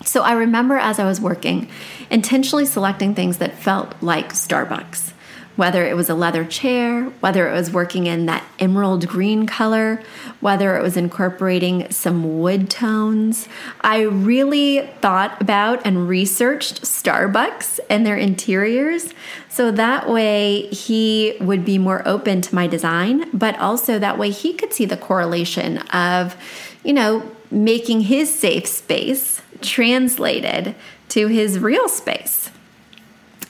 so 0.09 0.23
I 0.23 0.33
remember 0.33 0.75
as 0.75 0.97
I 0.97 1.05
was 1.05 1.19
working, 1.19 1.67
intentionally 2.09 2.65
selecting 2.65 3.13
things 3.13 3.37
that 3.37 3.53
felt 3.57 3.93
like 4.01 4.33
Starbucks. 4.33 5.13
Whether 5.55 5.85
it 5.85 5.95
was 5.97 6.09
a 6.09 6.15
leather 6.15 6.45
chair, 6.45 7.03
whether 7.19 7.49
it 7.49 7.53
was 7.53 7.71
working 7.71 8.05
in 8.07 8.27
that 8.27 8.45
emerald 8.59 9.07
green 9.07 9.45
color, 9.45 10.01
whether 10.39 10.77
it 10.77 10.81
was 10.81 10.95
incorporating 10.95 11.91
some 11.91 12.39
wood 12.39 12.69
tones. 12.69 13.49
I 13.81 14.01
really 14.03 14.89
thought 15.01 15.41
about 15.41 15.85
and 15.85 16.07
researched 16.07 16.83
Starbucks 16.83 17.81
and 17.89 18.05
their 18.05 18.15
interiors. 18.15 19.13
So 19.49 19.69
that 19.71 20.09
way 20.09 20.67
he 20.67 21.35
would 21.41 21.65
be 21.65 21.77
more 21.77 22.07
open 22.07 22.39
to 22.41 22.55
my 22.55 22.67
design, 22.67 23.29
but 23.33 23.59
also 23.59 23.99
that 23.99 24.17
way 24.17 24.29
he 24.29 24.53
could 24.53 24.71
see 24.71 24.85
the 24.85 24.95
correlation 24.95 25.79
of, 25.89 26.37
you 26.85 26.93
know, 26.93 27.29
making 27.51 28.01
his 28.01 28.33
safe 28.33 28.65
space 28.65 29.41
translated 29.61 30.75
to 31.09 31.27
his 31.27 31.59
real 31.59 31.89
space. 31.89 32.49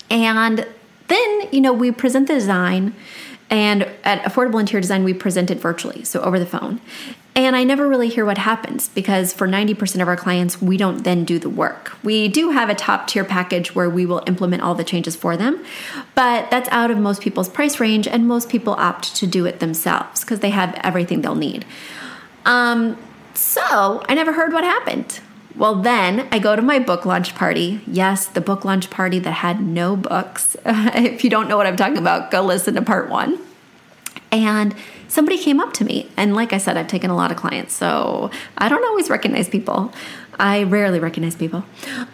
And 0.10 0.66
then, 1.10 1.50
you 1.52 1.62
know, 1.62 1.74
we 1.74 1.92
present 1.92 2.28
the 2.28 2.34
design, 2.36 2.96
and 3.50 3.84
at 4.04 4.24
Affordable 4.24 4.60
Interior 4.60 4.82
Design, 4.82 5.04
we 5.04 5.14
present 5.14 5.50
it 5.50 5.60
virtually, 5.60 6.04
so 6.04 6.22
over 6.22 6.40
the 6.40 6.46
phone. 6.46 6.80
And 7.36 7.56
I 7.56 7.64
never 7.64 7.88
really 7.88 8.10
hear 8.10 8.26
what 8.26 8.38
happens 8.38 8.90
because 8.90 9.34
for 9.34 9.48
90% 9.48 10.02
of 10.02 10.08
our 10.08 10.18
clients, 10.18 10.62
we 10.62 10.78
don't 10.78 11.04
then 11.04 11.24
do 11.24 11.40
the 11.40 11.50
work. 11.50 11.94
We 12.04 12.28
do 12.28 12.50
have 12.50 12.70
a 12.70 12.76
top 12.76 13.08
tier 13.08 13.24
package 13.24 13.74
where 13.74 13.90
we 13.90 14.06
will 14.06 14.24
implement 14.28 14.62
all 14.62 14.76
the 14.76 14.84
changes 14.84 15.16
for 15.16 15.38
them, 15.38 15.64
but 16.16 16.52
that's 16.52 16.68
out 16.70 16.92
of 16.92 16.98
most 16.98 17.22
people's 17.22 17.48
price 17.48 17.80
range, 17.80 18.08
and 18.08 18.28
most 18.28 18.50
people 18.50 18.74
opt 18.74 19.16
to 19.18 19.28
do 19.28 19.46
it 19.46 19.60
themselves 19.60 20.22
because 20.22 20.42
they 20.42 20.50
have 20.50 20.74
everything 20.84 21.22
they'll 21.22 21.36
need. 21.36 21.66
Um, 22.46 22.98
so 23.34 24.04
I 24.10 24.16
never 24.16 24.34
heard 24.34 24.52
what 24.52 24.64
happened. 24.64 25.22
Well, 25.60 25.76
then 25.76 26.30
I 26.32 26.40
go 26.40 26.56
to 26.56 26.62
my 26.62 26.80
book 26.80 27.06
launch 27.06 27.36
party. 27.36 27.82
Yes, 27.86 28.28
the 28.28 28.40
book 28.40 28.64
launch 28.64 28.90
party 28.90 29.20
that 29.20 29.32
had 29.32 29.62
no 29.62 29.98
books. 29.98 30.56
if 30.66 31.22
you 31.22 31.30
don't 31.30 31.50
know 31.50 31.58
what 31.58 31.68
I'm 31.68 31.76
talking 31.76 31.98
about, 31.98 32.32
go 32.32 32.42
listen 32.42 32.76
to 32.76 32.82
part 32.82 33.10
one. 33.10 33.38
And 34.32 34.74
somebody 35.10 35.38
came 35.38 35.60
up 35.60 35.74
to 35.74 35.84
me. 35.84 36.10
And 36.16 36.34
like 36.34 36.54
I 36.54 36.60
said, 36.60 36.78
I've 36.78 36.88
taken 36.88 37.10
a 37.10 37.16
lot 37.16 37.30
of 37.30 37.36
clients, 37.36 37.74
so 37.74 38.32
I 38.58 38.70
don't 38.70 38.86
always 38.86 39.10
recognize 39.10 39.50
people. 39.50 39.92
I 40.40 40.64
rarely 40.64 41.02
recognize 41.02 41.36
people. 41.36 41.66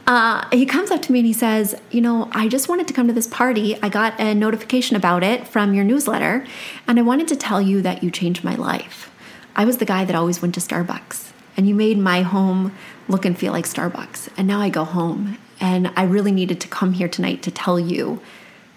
Uh, 0.07 0.49
he 0.51 0.65
comes 0.65 0.89
up 0.89 1.03
to 1.03 1.11
me 1.11 1.19
and 1.19 1.27
he 1.27 1.33
says, 1.33 1.79
You 1.91 2.01
know, 2.01 2.29
I 2.31 2.47
just 2.47 2.67
wanted 2.67 2.87
to 2.87 2.93
come 2.95 3.05
to 3.05 3.13
this 3.13 3.27
party. 3.27 3.77
I 3.83 3.89
got 3.89 4.19
a 4.19 4.33
notification 4.33 4.95
about 4.95 5.23
it 5.23 5.47
from 5.47 5.75
your 5.75 5.83
newsletter, 5.83 6.47
and 6.87 6.97
I 6.97 7.03
wanted 7.03 7.27
to 7.27 7.35
tell 7.35 7.61
you 7.61 7.83
that 7.83 8.03
you 8.03 8.09
changed 8.09 8.43
my 8.43 8.55
life. 8.55 9.11
I 9.55 9.65
was 9.65 9.77
the 9.77 9.85
guy 9.85 10.03
that 10.03 10.15
always 10.15 10.41
went 10.41 10.55
to 10.55 10.59
Starbucks, 10.59 11.31
and 11.55 11.69
you 11.69 11.75
made 11.75 11.99
my 11.99 12.23
home 12.23 12.75
look 13.07 13.25
and 13.25 13.37
feel 13.37 13.53
like 13.53 13.65
Starbucks. 13.65 14.29
And 14.37 14.47
now 14.47 14.59
I 14.59 14.69
go 14.69 14.83
home 14.83 15.37
and 15.59 15.91
I 15.95 16.03
really 16.03 16.31
needed 16.31 16.59
to 16.61 16.67
come 16.67 16.93
here 16.93 17.07
tonight 17.07 17.41
to 17.43 17.51
tell 17.51 17.79
you 17.79 18.21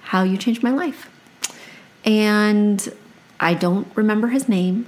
how 0.03 0.23
you 0.23 0.37
changed 0.37 0.63
my 0.63 0.71
life. 0.71 1.11
And 2.05 2.93
I 3.41 3.55
don't 3.55 3.89
remember 3.95 4.29
his 4.29 4.49
name. 4.49 4.87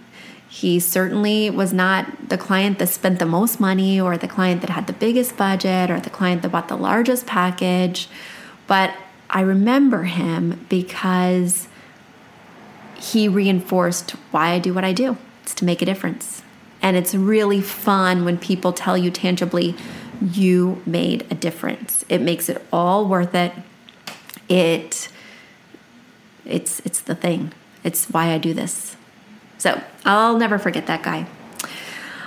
He 0.48 0.80
certainly 0.80 1.48
was 1.48 1.72
not 1.72 2.28
the 2.28 2.36
client 2.36 2.78
that 2.80 2.88
spent 2.88 3.18
the 3.18 3.26
most 3.26 3.60
money 3.60 4.00
or 4.00 4.16
the 4.16 4.26
client 4.26 4.62
that 4.62 4.70
had 4.70 4.86
the 4.86 4.92
biggest 4.92 5.36
budget 5.36 5.90
or 5.90 6.00
the 6.00 6.10
client 6.10 6.42
that 6.42 6.50
bought 6.50 6.68
the 6.68 6.76
largest 6.76 7.26
package. 7.26 8.08
But 8.66 8.94
I 9.28 9.42
remember 9.42 10.04
him 10.04 10.66
because 10.68 11.68
he 12.96 13.28
reinforced 13.28 14.12
why 14.32 14.50
I 14.50 14.58
do 14.58 14.74
what 14.74 14.84
I 14.84 14.92
do. 14.92 15.16
It's 15.42 15.54
to 15.54 15.64
make 15.64 15.82
a 15.82 15.86
difference. 15.86 16.42
And 16.82 16.96
it's 16.96 17.14
really 17.14 17.60
fun 17.60 18.24
when 18.24 18.38
people 18.38 18.72
tell 18.72 18.96
you 18.96 19.10
tangibly, 19.10 19.74
you 20.20 20.82
made 20.86 21.26
a 21.30 21.34
difference. 21.34 22.04
It 22.08 22.20
makes 22.20 22.48
it 22.48 22.64
all 22.72 23.06
worth 23.06 23.34
it. 23.34 23.52
It 24.48 25.08
it's 26.44 26.80
it's 26.80 27.00
the 27.00 27.14
thing. 27.14 27.52
It's 27.84 28.06
why 28.06 28.32
I 28.32 28.38
do 28.38 28.52
this. 28.52 28.96
So 29.58 29.82
I'll 30.04 30.38
never 30.38 30.58
forget 30.58 30.86
that 30.86 31.02
guy. 31.02 31.26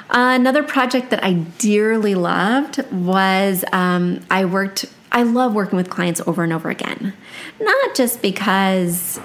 another 0.10 0.64
project 0.64 1.10
that 1.10 1.24
I 1.24 1.34
dearly 1.34 2.16
loved 2.16 2.84
was 2.92 3.66
um, 3.72 4.22
I 4.30 4.46
worked. 4.46 4.86
I 5.12 5.24
love 5.24 5.54
working 5.54 5.78
with 5.78 5.90
clients 5.90 6.22
over 6.26 6.44
and 6.44 6.52
over 6.52 6.70
again, 6.70 7.14
not 7.60 7.96
just 7.96 8.22
because 8.22 9.20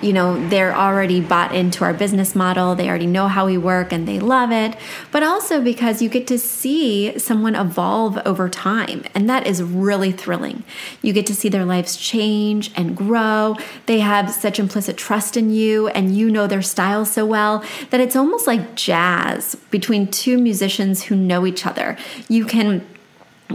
you 0.00 0.12
know, 0.12 0.48
they're 0.48 0.74
already 0.74 1.20
bought 1.20 1.54
into 1.54 1.84
our 1.84 1.92
business 1.92 2.34
model, 2.34 2.74
they 2.74 2.88
already 2.88 3.06
know 3.06 3.28
how 3.28 3.46
we 3.46 3.58
work 3.58 3.92
and 3.92 4.06
they 4.06 4.20
love 4.20 4.52
it, 4.52 4.76
but 5.10 5.22
also 5.22 5.60
because 5.60 6.00
you 6.00 6.08
get 6.08 6.26
to 6.28 6.38
see 6.38 7.18
someone 7.18 7.54
evolve 7.54 8.18
over 8.24 8.48
time. 8.48 9.04
And 9.14 9.28
that 9.28 9.46
is 9.46 9.62
really 9.62 10.12
thrilling. 10.12 10.62
You 11.02 11.12
get 11.12 11.26
to 11.26 11.34
see 11.34 11.48
their 11.48 11.64
lives 11.64 11.96
change 11.96 12.70
and 12.76 12.96
grow. 12.96 13.56
They 13.86 14.00
have 14.00 14.30
such 14.30 14.58
implicit 14.58 14.96
trust 14.96 15.36
in 15.36 15.50
you, 15.50 15.88
and 15.88 16.16
you 16.16 16.30
know 16.30 16.46
their 16.46 16.62
style 16.62 17.04
so 17.04 17.26
well 17.26 17.64
that 17.90 18.00
it's 18.00 18.16
almost 18.16 18.46
like 18.46 18.74
jazz 18.74 19.56
between 19.70 20.06
two 20.08 20.38
musicians 20.38 21.04
who 21.04 21.16
know 21.16 21.46
each 21.46 21.66
other. 21.66 21.96
You 22.28 22.44
can 22.44 22.86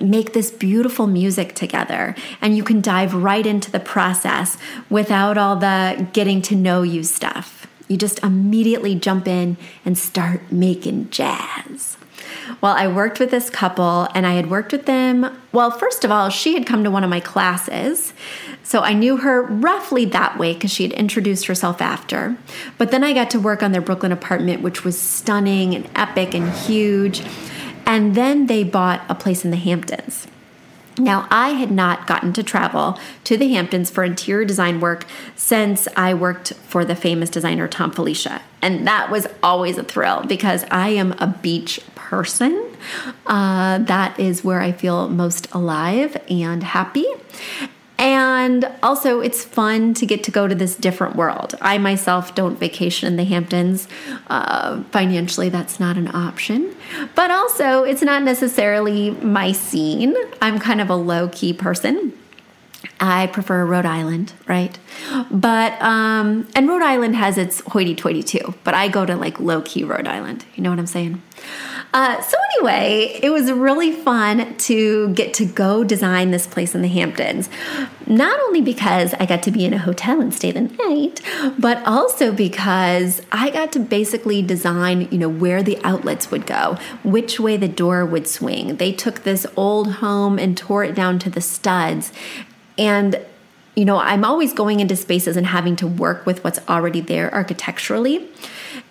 make 0.01 0.33
this 0.33 0.51
beautiful 0.51 1.07
music 1.07 1.53
together 1.55 2.15
and 2.41 2.57
you 2.57 2.63
can 2.63 2.81
dive 2.81 3.13
right 3.13 3.45
into 3.45 3.71
the 3.71 3.79
process 3.79 4.57
without 4.89 5.37
all 5.37 5.55
the 5.55 6.07
getting 6.13 6.41
to 6.43 6.55
know 6.55 6.81
you 6.81 7.03
stuff. 7.03 7.67
You 7.87 7.97
just 7.97 8.23
immediately 8.23 8.95
jump 8.95 9.27
in 9.27 9.57
and 9.85 9.97
start 9.97 10.51
making 10.51 11.09
jazz. 11.09 11.97
Well, 12.61 12.73
I 12.73 12.87
worked 12.87 13.19
with 13.19 13.31
this 13.31 13.49
couple 13.49 14.07
and 14.13 14.25
I 14.25 14.33
had 14.33 14.49
worked 14.49 14.71
with 14.71 14.85
them. 14.85 15.37
Well, 15.51 15.71
first 15.71 16.03
of 16.03 16.11
all, 16.11 16.29
she 16.29 16.53
had 16.53 16.65
come 16.65 16.83
to 16.83 16.91
one 16.91 17.03
of 17.03 17.09
my 17.09 17.19
classes. 17.19 18.13
So 18.63 18.81
I 18.81 18.93
knew 18.93 19.17
her 19.17 19.43
roughly 19.43 20.05
that 20.05 20.37
way 20.37 20.53
because 20.53 20.71
she 20.71 20.83
had 20.83 20.93
introduced 20.93 21.45
herself 21.47 21.81
after. 21.81 22.37
But 22.77 22.91
then 22.91 23.03
I 23.03 23.13
got 23.13 23.29
to 23.31 23.39
work 23.39 23.61
on 23.61 23.71
their 23.71 23.81
Brooklyn 23.81 24.11
apartment, 24.11 24.61
which 24.61 24.83
was 24.83 24.99
stunning 24.99 25.75
and 25.75 25.89
epic 25.95 26.33
and 26.33 26.49
huge. 26.49 27.21
And 27.85 28.15
then 28.15 28.47
they 28.47 28.63
bought 28.63 29.03
a 29.09 29.15
place 29.15 29.43
in 29.43 29.51
the 29.51 29.57
Hamptons. 29.57 30.27
Now, 30.97 31.27
I 31.31 31.49
had 31.49 31.71
not 31.71 32.05
gotten 32.05 32.33
to 32.33 32.43
travel 32.43 32.99
to 33.23 33.35
the 33.35 33.51
Hamptons 33.53 33.89
for 33.89 34.03
interior 34.03 34.45
design 34.45 34.79
work 34.79 35.05
since 35.35 35.87
I 35.97 36.13
worked 36.13 36.53
for 36.53 36.85
the 36.85 36.95
famous 36.95 37.31
designer 37.31 37.67
Thom 37.67 37.91
Filicia. 37.91 38.41
And 38.61 38.85
that 38.85 39.09
was 39.09 39.27
always 39.41 39.77
a 39.77 39.83
thrill 39.83 40.23
because 40.23 40.65
I 40.69 40.89
am 40.89 41.13
a 41.13 41.27
beach 41.41 41.79
person. 41.95 42.69
Uh, 43.25 43.79
that 43.79 44.19
is 44.19 44.43
where 44.43 44.61
I 44.61 44.71
feel 44.71 45.09
most 45.09 45.51
alive 45.51 46.15
and 46.29 46.61
happy. 46.63 47.07
And 47.97 48.69
also, 48.81 49.21
it's 49.21 49.45
fun 49.45 49.93
to 49.93 50.05
get 50.05 50.23
to 50.25 50.31
go 50.31 50.47
to 50.47 50.55
this 50.55 50.75
different 50.75 51.15
world. 51.15 51.55
I 51.61 51.77
myself 51.77 52.35
don't 52.35 52.59
vacation 52.59 53.07
in 53.07 53.15
the 53.15 53.23
Hamptons. 53.23 53.87
Uh, 54.27 54.83
financially, 54.91 55.49
that's 55.49 55.79
not 55.79 55.95
an 55.95 56.13
option. 56.13 56.75
But 57.15 57.31
also, 57.31 57.83
it's 57.83 58.01
not 58.01 58.23
necessarily 58.23 59.11
my 59.11 59.51
scene. 59.51 60.15
I'm 60.41 60.59
kind 60.59 60.81
of 60.81 60.89
a 60.89 60.95
low 60.95 61.29
key 61.29 61.53
person. 61.53 62.13
I 62.99 63.27
prefer 63.27 63.65
Rhode 63.65 63.85
Island, 63.85 64.33
right? 64.47 64.77
But 65.31 65.81
um, 65.81 66.47
and 66.55 66.67
Rhode 66.67 66.83
Island 66.83 67.15
has 67.15 67.37
its 67.37 67.61
hoity-toity 67.61 68.23
too. 68.23 68.53
But 68.63 68.73
I 68.73 68.87
go 68.87 69.05
to 69.05 69.15
like 69.15 69.39
low-key 69.39 69.83
Rhode 69.83 70.07
Island. 70.07 70.45
You 70.55 70.63
know 70.63 70.69
what 70.69 70.79
I'm 70.79 70.87
saying? 70.87 71.21
Uh, 71.93 72.19
so 72.21 72.35
anyway, 72.55 73.19
it 73.21 73.29
was 73.29 73.51
really 73.51 73.91
fun 73.91 74.55
to 74.57 75.09
get 75.13 75.33
to 75.35 75.45
go 75.45 75.83
design 75.83 76.31
this 76.31 76.47
place 76.47 76.73
in 76.73 76.81
the 76.81 76.87
Hamptons. 76.87 77.49
Not 78.07 78.39
only 78.41 78.61
because 78.61 79.13
I 79.15 79.27
got 79.27 79.43
to 79.43 79.51
be 79.51 79.63
in 79.63 79.73
a 79.73 79.77
hotel 79.77 80.19
and 80.19 80.33
stay 80.33 80.51
the 80.51 80.61
night, 80.61 81.21
but 81.59 81.85
also 81.85 82.31
because 82.31 83.21
I 83.31 83.51
got 83.51 83.71
to 83.73 83.79
basically 83.79 84.41
design, 84.41 85.07
you 85.11 85.19
know, 85.19 85.29
where 85.29 85.61
the 85.61 85.77
outlets 85.83 86.31
would 86.31 86.47
go, 86.47 86.77
which 87.03 87.39
way 87.39 87.57
the 87.57 87.67
door 87.67 88.05
would 88.05 88.27
swing. 88.27 88.77
They 88.77 88.91
took 88.91 89.23
this 89.23 89.45
old 89.55 89.93
home 89.93 90.39
and 90.39 90.57
tore 90.57 90.83
it 90.83 90.95
down 90.95 91.19
to 91.19 91.29
the 91.29 91.41
studs 91.41 92.11
and 92.77 93.23
you 93.75 93.85
know, 93.85 93.97
I'm 93.97 94.23
always 94.23 94.53
going 94.53 94.79
into 94.79 94.95
spaces 94.95 95.35
and 95.35 95.47
having 95.47 95.75
to 95.77 95.87
work 95.87 96.25
with 96.25 96.43
what's 96.43 96.59
already 96.69 97.01
there 97.01 97.33
architecturally. 97.33 98.29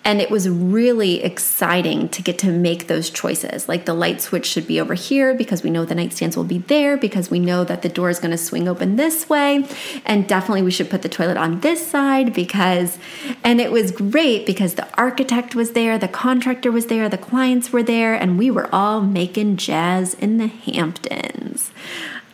And 0.05 0.19
it 0.19 0.29
was 0.29 0.49
really 0.49 1.23
exciting 1.23 2.09
to 2.09 2.21
get 2.21 2.37
to 2.39 2.47
make 2.47 2.87
those 2.87 3.09
choices. 3.09 3.69
Like 3.69 3.85
the 3.85 3.93
light 3.93 4.21
switch 4.21 4.45
should 4.45 4.67
be 4.67 4.81
over 4.81 4.93
here 4.93 5.33
because 5.33 5.63
we 5.63 5.69
know 5.69 5.85
the 5.85 5.95
nightstands 5.95 6.35
will 6.35 6.43
be 6.43 6.57
there 6.57 6.97
because 6.97 7.31
we 7.31 7.39
know 7.39 7.63
that 7.63 7.81
the 7.81 7.89
door 7.89 8.09
is 8.09 8.19
going 8.19 8.31
to 8.31 8.37
swing 8.37 8.67
open 8.67 8.97
this 8.97 9.29
way. 9.29 9.65
And 10.05 10.27
definitely 10.27 10.63
we 10.63 10.71
should 10.71 10.89
put 10.89 11.01
the 11.01 11.09
toilet 11.09 11.37
on 11.37 11.61
this 11.61 11.85
side 11.85 12.33
because, 12.33 12.97
and 13.43 13.61
it 13.61 13.71
was 13.71 13.91
great 13.91 14.45
because 14.45 14.73
the 14.73 14.87
architect 14.97 15.55
was 15.55 15.71
there, 15.71 15.97
the 15.97 16.09
contractor 16.09 16.71
was 16.71 16.87
there, 16.87 17.07
the 17.07 17.17
clients 17.17 17.71
were 17.71 17.83
there, 17.83 18.13
and 18.13 18.37
we 18.37 18.51
were 18.51 18.73
all 18.75 19.01
making 19.01 19.55
jazz 19.55 20.13
in 20.15 20.37
the 20.37 20.47
Hamptons. 20.47 21.71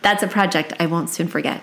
That's 0.02 0.24
a 0.24 0.28
project 0.28 0.72
I 0.80 0.86
won't 0.86 1.10
soon 1.10 1.28
forget. 1.28 1.62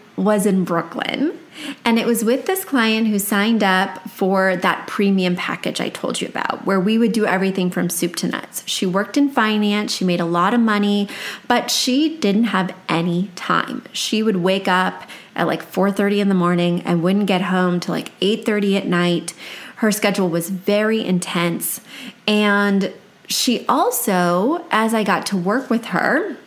was 0.23 0.45
in 0.45 0.63
Brooklyn. 0.63 1.37
And 1.83 1.99
it 1.99 2.05
was 2.05 2.23
with 2.23 2.45
this 2.45 2.63
client 2.63 3.07
who 3.07 3.19
signed 3.19 3.63
up 3.63 4.09
for 4.09 4.55
that 4.55 4.87
premium 4.87 5.35
package 5.35 5.81
I 5.81 5.89
told 5.89 6.21
you 6.21 6.27
about, 6.27 6.65
where 6.65 6.79
we 6.79 6.97
would 6.97 7.11
do 7.11 7.25
everything 7.25 7.69
from 7.69 7.89
soup 7.89 8.15
to 8.17 8.27
nuts. 8.27 8.63
She 8.65 8.85
worked 8.85 9.17
in 9.17 9.29
finance, 9.29 9.93
she 9.93 10.05
made 10.05 10.21
a 10.21 10.25
lot 10.25 10.53
of 10.53 10.59
money, 10.59 11.09
but 11.47 11.69
she 11.69 12.17
didn't 12.17 12.45
have 12.45 12.73
any 12.87 13.29
time. 13.35 13.83
She 13.91 14.23
would 14.23 14.37
wake 14.37 14.67
up 14.67 15.03
at 15.35 15.47
like 15.47 15.63
4:30 15.63 16.19
in 16.19 16.29
the 16.29 16.35
morning 16.35 16.81
and 16.83 17.03
wouldn't 17.03 17.27
get 17.27 17.43
home 17.43 17.79
till 17.79 17.93
like 17.93 18.11
8:30 18.21 18.77
at 18.77 18.87
night. 18.87 19.33
Her 19.77 19.91
schedule 19.91 20.29
was 20.29 20.49
very 20.49 21.03
intense, 21.03 21.81
and 22.27 22.93
she 23.27 23.65
also, 23.67 24.65
as 24.71 24.93
I 24.93 25.03
got 25.03 25.25
to 25.27 25.37
work 25.37 25.69
with 25.69 25.85
her, 25.85 26.37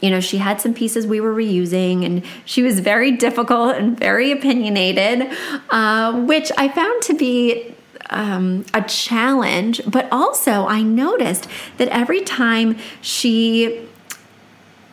you 0.00 0.10
know, 0.10 0.20
she 0.20 0.38
had 0.38 0.60
some 0.60 0.74
pieces 0.74 1.06
we 1.06 1.20
were 1.20 1.34
reusing, 1.34 2.04
and 2.04 2.22
she 2.44 2.62
was 2.62 2.80
very 2.80 3.12
difficult 3.12 3.76
and 3.76 3.98
very 3.98 4.30
opinionated, 4.30 5.28
uh, 5.70 6.12
which 6.22 6.50
I 6.56 6.68
found 6.68 7.02
to 7.02 7.14
be 7.14 7.74
um, 8.10 8.64
a 8.74 8.82
challenge. 8.82 9.80
But 9.86 10.08
also, 10.12 10.66
I 10.66 10.82
noticed 10.82 11.48
that 11.78 11.88
every 11.88 12.22
time 12.22 12.78
she 13.00 13.86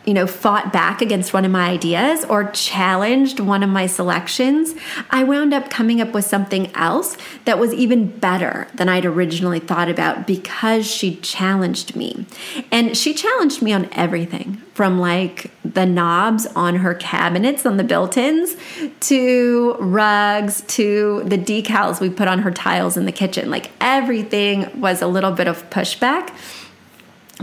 you 0.05 0.13
know, 0.13 0.27
fought 0.27 0.73
back 0.73 1.01
against 1.01 1.33
one 1.33 1.45
of 1.45 1.51
my 1.51 1.69
ideas 1.69 2.25
or 2.25 2.45
challenged 2.51 3.39
one 3.39 3.63
of 3.63 3.69
my 3.69 3.87
selections, 3.87 4.73
I 5.09 5.23
wound 5.23 5.53
up 5.53 5.69
coming 5.69 6.01
up 6.01 6.13
with 6.13 6.25
something 6.25 6.73
else 6.75 7.17
that 7.45 7.57
was 7.57 7.73
even 7.73 8.07
better 8.19 8.67
than 8.73 8.89
I'd 8.89 9.05
originally 9.05 9.59
thought 9.59 9.89
about 9.89 10.27
because 10.27 10.85
she 10.85 11.15
challenged 11.17 11.95
me. 11.95 12.25
And 12.71 12.97
she 12.97 13.13
challenged 13.13 13.61
me 13.61 13.71
on 13.71 13.89
everything 13.93 14.61
from 14.73 14.99
like 14.99 15.51
the 15.63 15.85
knobs 15.85 16.45
on 16.47 16.77
her 16.77 16.95
cabinets 16.95 17.65
on 17.65 17.77
the 17.77 17.83
built 17.83 18.17
ins 18.17 18.55
to 19.01 19.75
rugs 19.79 20.61
to 20.61 21.23
the 21.25 21.37
decals 21.37 21.99
we 21.99 22.09
put 22.09 22.27
on 22.27 22.39
her 22.39 22.51
tiles 22.51 22.97
in 22.97 23.05
the 23.05 23.11
kitchen. 23.11 23.49
Like 23.49 23.71
everything 23.79 24.81
was 24.81 25.01
a 25.01 25.07
little 25.07 25.31
bit 25.31 25.47
of 25.47 25.69
pushback. 25.69 26.31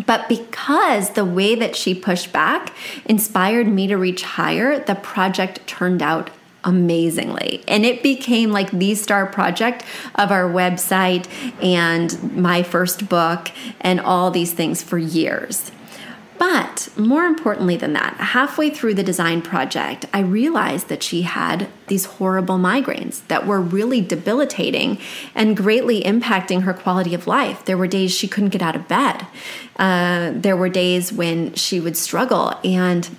But 0.07 0.29
because 0.29 1.11
the 1.11 1.25
way 1.25 1.55
that 1.55 1.77
she 1.77 1.95
pushed 1.95 2.33
back 2.33 2.75
inspired 3.05 3.67
me 3.67 3.87
to 3.89 3.97
reach 3.97 4.23
higher, 4.23 4.79
the 4.79 4.95
project 4.95 5.67
turned 5.67 6.03
out 6.03 6.31
amazingly. 6.65 7.65
And 7.67 7.87
it 7.87 8.03
became 8.03 8.53
like 8.53 8.71
the 8.71 8.95
star 8.95 9.27
project 9.27 9.85
of 10.15 10.31
our 10.31 10.49
website 10.49 11.27
and 11.63 12.37
my 12.37 12.63
first 12.63 13.09
book 13.09 13.51
and 13.81 14.01
all 14.01 14.31
these 14.31 14.53
things 14.53 14.83
for 14.83 14.99
years. 14.99 15.73
But 16.41 16.89
more 16.97 17.27
importantly 17.27 17.77
than 17.77 17.93
that, 17.93 18.17
halfway 18.17 18.71
through 18.71 18.95
the 18.95 19.03
design 19.03 19.43
project, 19.43 20.07
I 20.11 20.21
realized 20.21 20.89
that 20.89 21.03
she 21.03 21.21
had 21.21 21.69
these 21.89 22.07
horrible 22.07 22.57
migraines 22.57 23.21
that 23.29 23.47
were 23.47 23.61
really 23.61 24.01
debilitating 24.01 24.97
and 25.35 25.55
greatly 25.55 26.03
impacting 26.03 26.63
her 26.63 26.73
quality 26.73 27.13
of 27.13 27.27
life. 27.27 27.67
There 27.67 27.77
were 27.77 27.87
days 27.87 28.11
she 28.13 28.27
couldn't 28.27 28.49
get 28.49 28.63
out 28.63 28.75
of 28.75 28.89
bed. 28.89 29.27
Uh, 29.77 30.33
there 30.35 30.57
were 30.57 30.71
days 30.71 31.13
when 31.13 31.53
she 31.57 31.79
would 31.79 31.99
struggle. 31.99 32.55
And 32.65 33.15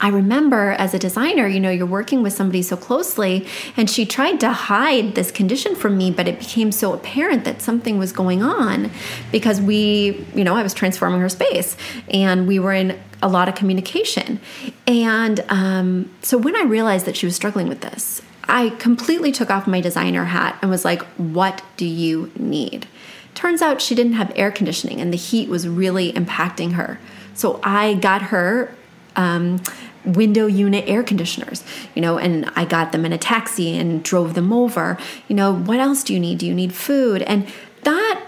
I 0.00 0.08
remember 0.08 0.70
as 0.72 0.92
a 0.92 0.98
designer, 0.98 1.46
you 1.46 1.60
know, 1.60 1.70
you're 1.70 1.86
working 1.86 2.22
with 2.22 2.32
somebody 2.32 2.62
so 2.62 2.76
closely, 2.76 3.46
and 3.76 3.88
she 3.88 4.04
tried 4.04 4.40
to 4.40 4.52
hide 4.52 5.14
this 5.14 5.30
condition 5.30 5.76
from 5.76 5.96
me, 5.96 6.10
but 6.10 6.26
it 6.26 6.40
became 6.40 6.72
so 6.72 6.92
apparent 6.92 7.44
that 7.44 7.62
something 7.62 7.98
was 7.98 8.12
going 8.12 8.42
on 8.42 8.90
because 9.30 9.60
we, 9.60 10.26
you 10.34 10.42
know, 10.42 10.56
I 10.56 10.62
was 10.62 10.74
transforming 10.74 11.20
her 11.20 11.28
space 11.28 11.76
and 12.08 12.48
we 12.48 12.58
were 12.58 12.72
in 12.72 13.00
a 13.22 13.28
lot 13.28 13.48
of 13.48 13.54
communication. 13.54 14.40
And 14.86 15.44
um, 15.48 16.10
so 16.22 16.36
when 16.36 16.56
I 16.56 16.64
realized 16.64 17.06
that 17.06 17.16
she 17.16 17.26
was 17.26 17.36
struggling 17.36 17.68
with 17.68 17.80
this, 17.80 18.20
I 18.46 18.70
completely 18.70 19.32
took 19.32 19.48
off 19.48 19.66
my 19.66 19.80
designer 19.80 20.24
hat 20.24 20.58
and 20.60 20.70
was 20.70 20.84
like, 20.84 21.02
what 21.16 21.62
do 21.76 21.86
you 21.86 22.30
need? 22.36 22.86
Turns 23.34 23.62
out 23.62 23.80
she 23.80 23.94
didn't 23.94 24.12
have 24.14 24.32
air 24.36 24.50
conditioning 24.50 25.00
and 25.00 25.12
the 25.12 25.16
heat 25.16 25.48
was 25.48 25.66
really 25.66 26.12
impacting 26.12 26.72
her. 26.72 26.98
So 27.32 27.60
I 27.62 27.94
got 27.94 28.22
her 28.22 28.74
um, 29.16 29.60
window 30.04 30.46
unit 30.46 30.84
air 30.86 31.02
conditioners, 31.02 31.64
you 31.94 32.02
know, 32.02 32.18
and 32.18 32.50
I 32.56 32.64
got 32.64 32.92
them 32.92 33.04
in 33.04 33.12
a 33.12 33.18
taxi 33.18 33.76
and 33.76 34.02
drove 34.02 34.34
them 34.34 34.52
over. 34.52 34.98
You 35.28 35.36
know, 35.36 35.54
what 35.54 35.80
else 35.80 36.04
do 36.04 36.12
you 36.12 36.20
need? 36.20 36.38
Do 36.38 36.46
you 36.46 36.54
need 36.54 36.74
food? 36.74 37.22
And 37.22 37.46
that 37.84 38.23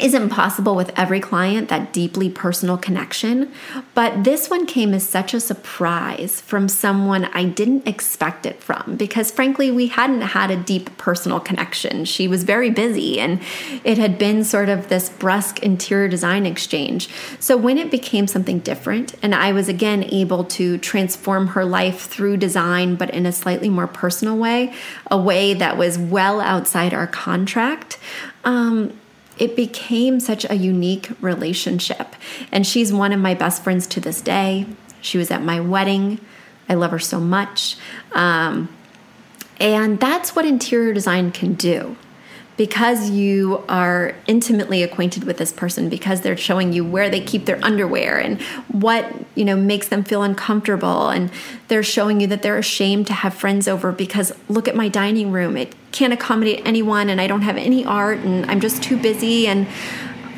isn't 0.00 0.30
possible 0.30 0.74
with 0.74 0.90
every 0.98 1.20
client, 1.20 1.68
that 1.68 1.92
deeply 1.92 2.30
personal 2.30 2.78
connection. 2.78 3.52
But 3.94 4.24
this 4.24 4.48
one 4.48 4.64
came 4.64 4.94
as 4.94 5.06
such 5.06 5.34
a 5.34 5.40
surprise 5.40 6.40
from 6.40 6.68
someone 6.68 7.26
I 7.26 7.44
didn't 7.44 7.86
expect 7.86 8.46
it 8.46 8.62
from 8.62 8.96
because, 8.96 9.30
frankly, 9.30 9.70
we 9.70 9.88
hadn't 9.88 10.22
had 10.22 10.50
a 10.50 10.56
deep 10.56 10.96
personal 10.96 11.40
connection. 11.40 12.06
She 12.06 12.26
was 12.26 12.44
very 12.44 12.70
busy 12.70 13.20
and 13.20 13.40
it 13.84 13.98
had 13.98 14.18
been 14.18 14.44
sort 14.44 14.70
of 14.70 14.88
this 14.88 15.10
brusque 15.10 15.58
interior 15.62 16.08
design 16.08 16.46
exchange. 16.46 17.08
So, 17.38 17.56
when 17.56 17.76
it 17.76 17.90
became 17.90 18.26
something 18.26 18.60
different, 18.60 19.14
and 19.22 19.34
I 19.34 19.52
was 19.52 19.68
again 19.68 20.04
able 20.04 20.44
to 20.44 20.78
transform 20.78 21.48
her 21.48 21.64
life 21.64 22.00
through 22.06 22.38
design, 22.38 22.96
but 22.96 23.10
in 23.10 23.26
a 23.26 23.32
slightly 23.32 23.68
more 23.68 23.86
personal 23.86 24.38
way, 24.38 24.72
a 25.10 25.18
way 25.18 25.52
that 25.54 25.76
was 25.76 25.98
well 25.98 26.40
outside 26.40 26.94
our 26.94 27.06
contract. 27.06 27.98
Um, 28.44 28.98
it 29.38 29.56
became 29.56 30.20
such 30.20 30.48
a 30.48 30.54
unique 30.54 31.10
relationship. 31.20 32.14
And 32.50 32.66
she's 32.66 32.92
one 32.92 33.12
of 33.12 33.20
my 33.20 33.34
best 33.34 33.62
friends 33.62 33.86
to 33.88 34.00
this 34.00 34.20
day. 34.20 34.66
She 35.00 35.18
was 35.18 35.30
at 35.30 35.42
my 35.42 35.60
wedding. 35.60 36.20
I 36.68 36.74
love 36.74 36.90
her 36.90 36.98
so 36.98 37.20
much. 37.20 37.76
Um, 38.12 38.68
and 39.58 39.98
that's 40.00 40.34
what 40.34 40.44
interior 40.44 40.92
design 40.92 41.32
can 41.32 41.54
do 41.54 41.96
because 42.56 43.10
you 43.10 43.64
are 43.68 44.14
intimately 44.26 44.82
acquainted 44.82 45.24
with 45.24 45.38
this 45.38 45.52
person 45.52 45.88
because 45.88 46.20
they're 46.20 46.36
showing 46.36 46.72
you 46.72 46.84
where 46.84 47.08
they 47.08 47.20
keep 47.20 47.46
their 47.46 47.58
underwear 47.64 48.18
and 48.18 48.40
what 48.68 49.10
you 49.34 49.44
know 49.44 49.56
makes 49.56 49.88
them 49.88 50.04
feel 50.04 50.22
uncomfortable 50.22 51.08
and 51.08 51.30
they're 51.68 51.82
showing 51.82 52.20
you 52.20 52.26
that 52.26 52.42
they're 52.42 52.58
ashamed 52.58 53.06
to 53.06 53.12
have 53.12 53.34
friends 53.34 53.66
over 53.66 53.90
because 53.90 54.32
look 54.48 54.68
at 54.68 54.76
my 54.76 54.88
dining 54.88 55.32
room 55.32 55.56
it 55.56 55.74
can't 55.92 56.12
accommodate 56.12 56.62
anyone 56.64 57.08
and 57.08 57.20
I 57.20 57.26
don't 57.26 57.42
have 57.42 57.56
any 57.56 57.84
art 57.84 58.18
and 58.18 58.50
I'm 58.50 58.60
just 58.60 58.82
too 58.82 58.96
busy 58.96 59.46
and 59.46 59.66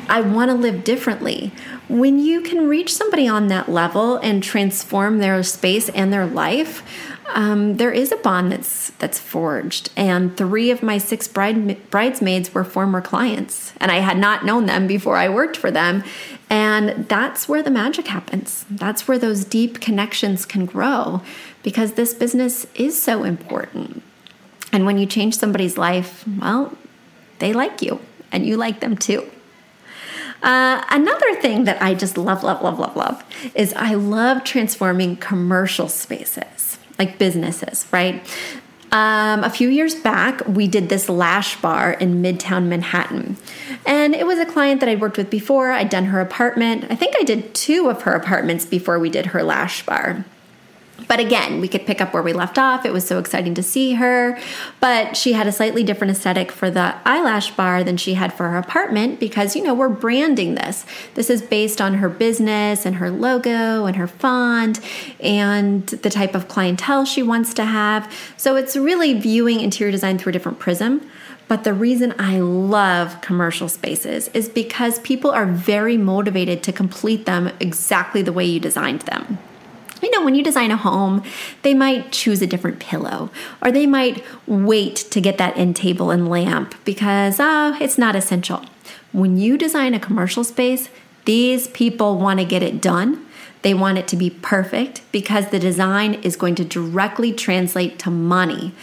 I 0.07 0.21
want 0.21 0.51
to 0.51 0.55
live 0.55 0.83
differently. 0.83 1.51
When 1.87 2.19
you 2.19 2.41
can 2.41 2.67
reach 2.67 2.93
somebody 2.93 3.27
on 3.27 3.47
that 3.47 3.69
level 3.69 4.17
and 4.17 4.43
transform 4.43 5.17
their 5.17 5.41
space 5.43 5.89
and 5.89 6.13
their 6.13 6.25
life, 6.25 6.83
um, 7.33 7.77
there 7.77 7.91
is 7.91 8.11
a 8.11 8.17
bond 8.17 8.51
that's 8.51 8.91
that's 8.91 9.19
forged. 9.19 9.89
And 9.95 10.35
three 10.37 10.69
of 10.69 10.83
my 10.83 10.97
six 10.97 11.27
bride, 11.27 11.89
bridesmaids 11.89 12.53
were 12.53 12.63
former 12.63 13.01
clients, 13.01 13.73
and 13.77 13.91
I 13.91 13.99
had 13.99 14.17
not 14.17 14.45
known 14.45 14.67
them 14.67 14.87
before 14.87 15.17
I 15.17 15.29
worked 15.29 15.57
for 15.57 15.71
them. 15.71 16.03
And 16.49 17.07
that's 17.09 17.49
where 17.49 17.63
the 17.63 17.71
magic 17.71 18.07
happens. 18.07 18.65
That's 18.69 19.07
where 19.07 19.17
those 19.17 19.43
deep 19.43 19.81
connections 19.81 20.45
can 20.45 20.67
grow, 20.67 21.21
because 21.63 21.93
this 21.93 22.13
business 22.13 22.67
is 22.75 23.01
so 23.01 23.23
important. 23.23 24.03
And 24.75 24.85
when 24.85 24.97
you 24.97 25.05
change 25.05 25.37
somebody's 25.37 25.77
life, 25.77 26.25
well, 26.41 26.77
they 27.39 27.53
like 27.53 27.81
you, 27.81 28.01
and 28.29 28.45
you 28.45 28.57
like 28.57 28.81
them 28.81 28.97
too. 28.97 29.31
Uh, 30.43 30.83
another 30.89 31.33
thing 31.35 31.63
that 31.63 31.81
I 31.81 31.93
just 31.93 32.17
love, 32.17 32.43
love, 32.43 32.61
love, 32.61 32.77
love, 32.77 32.93
love 32.97 33.23
is 33.55 33.73
I 33.73 33.93
love 33.93 34.43
transforming 34.43 35.15
commercial 35.15 35.87
spaces 35.87 36.77
like 36.99 37.17
businesses, 37.17 37.87
right? 37.93 38.15
Um, 38.91 39.45
a 39.45 39.49
few 39.49 39.69
years 39.69 39.95
back, 39.95 40.45
we 40.45 40.67
did 40.67 40.89
this 40.89 41.07
lash 41.07 41.59
bar 41.61 41.93
in 41.93 42.21
Midtown 42.21 42.67
Manhattan. 42.67 43.37
And 43.85 44.13
it 44.13 44.27
was 44.27 44.39
a 44.39 44.45
client 44.45 44.81
that 44.81 44.89
I'd 44.89 44.99
worked 44.99 45.15
with 45.15 45.29
before. 45.29 45.71
I'd 45.71 45.89
done 45.89 46.05
her 46.05 46.19
apartment. 46.19 46.85
I 46.89 46.95
think 46.95 47.15
I 47.17 47.23
did 47.23 47.55
two 47.55 47.89
of 47.89 48.01
her 48.01 48.11
apartments 48.11 48.65
before 48.65 48.99
we 48.99 49.09
did 49.09 49.27
her 49.27 49.41
lash 49.41 49.85
bar. 49.85 50.25
But 51.07 51.19
again, 51.19 51.59
we 51.59 51.67
could 51.67 51.85
pick 51.85 52.01
up 52.01 52.13
where 52.13 52.23
we 52.23 52.33
left 52.33 52.57
off. 52.57 52.85
It 52.85 52.93
was 52.93 53.05
so 53.05 53.19
exciting 53.19 53.53
to 53.55 53.63
see 53.63 53.93
her. 53.93 54.39
But 54.79 55.17
she 55.17 55.33
had 55.33 55.45
a 55.45 55.51
slightly 55.51 55.83
different 55.83 56.11
aesthetic 56.11 56.51
for 56.51 56.71
the 56.71 56.95
eyelash 57.05 57.51
bar 57.51 57.83
than 57.83 57.97
she 57.97 58.13
had 58.13 58.33
for 58.33 58.49
her 58.49 58.57
apartment 58.57 59.19
because, 59.19 59.55
you 59.55 59.63
know, 59.63 59.73
we're 59.73 59.89
branding 59.89 60.55
this. 60.55 60.85
This 61.13 61.29
is 61.29 61.41
based 61.41 61.81
on 61.81 61.95
her 61.95 62.09
business 62.09 62.85
and 62.85 62.95
her 62.95 63.09
logo 63.11 63.85
and 63.85 63.97
her 63.97 64.07
font 64.07 64.79
and 65.19 65.85
the 65.87 66.09
type 66.09 66.33
of 66.33 66.47
clientele 66.47 67.05
she 67.05 67.21
wants 67.21 67.53
to 67.55 67.65
have. 67.65 68.11
So 68.37 68.55
it's 68.55 68.75
really 68.75 69.19
viewing 69.19 69.59
interior 69.59 69.91
design 69.91 70.17
through 70.17 70.31
a 70.31 70.33
different 70.33 70.59
prism. 70.59 71.09
But 71.47 71.63
the 71.63 71.73
reason 71.73 72.15
I 72.17 72.39
love 72.39 73.21
commercial 73.21 73.69
spaces 73.69 74.29
is 74.29 74.49
because 74.49 74.97
people 74.99 75.29
are 75.29 75.45
very 75.45 75.95
motivated 75.95 76.63
to 76.63 76.71
complete 76.71 77.25
them 77.25 77.51
exactly 77.59 78.23
the 78.23 78.33
way 78.33 78.45
you 78.45 78.59
designed 78.59 79.01
them 79.01 79.37
you 80.05 80.11
know, 80.11 80.23
when 80.23 80.35
you 80.35 80.43
design 80.43 80.69
a 80.69 80.77
home, 80.77 81.23
they 81.63 81.73
might 81.73 82.11
choose 82.11 82.39
a 82.41 82.47
different 82.47 82.79
pillow 82.79 83.31
or 83.59 83.71
they 83.71 83.87
might 83.87 84.23
wait 84.45 84.95
to 84.95 85.19
get 85.19 85.39
that 85.39 85.57
end 85.57 85.75
table 85.75 86.11
and 86.11 86.29
lamp 86.29 86.75
because 86.85 87.39
uh, 87.39 87.75
it's 87.81 87.97
not 87.97 88.15
essential. 88.15 88.63
When 89.11 89.37
you 89.37 89.57
design 89.57 89.95
a 89.95 89.99
commercial 89.99 90.43
space, 90.43 90.89
these 91.25 91.67
people 91.69 92.19
want 92.19 92.39
to 92.39 92.45
get 92.45 92.61
it 92.61 92.81
done. 92.81 93.25
They 93.63 93.73
want 93.73 93.97
it 93.97 94.07
to 94.09 94.15
be 94.15 94.29
perfect 94.29 95.01
because 95.11 95.49
the 95.49 95.57
design 95.57 96.13
is 96.15 96.35
going 96.35 96.53
to 96.55 96.63
directly 96.63 97.33
translate 97.33 97.97
to 97.99 98.11
money. 98.11 98.73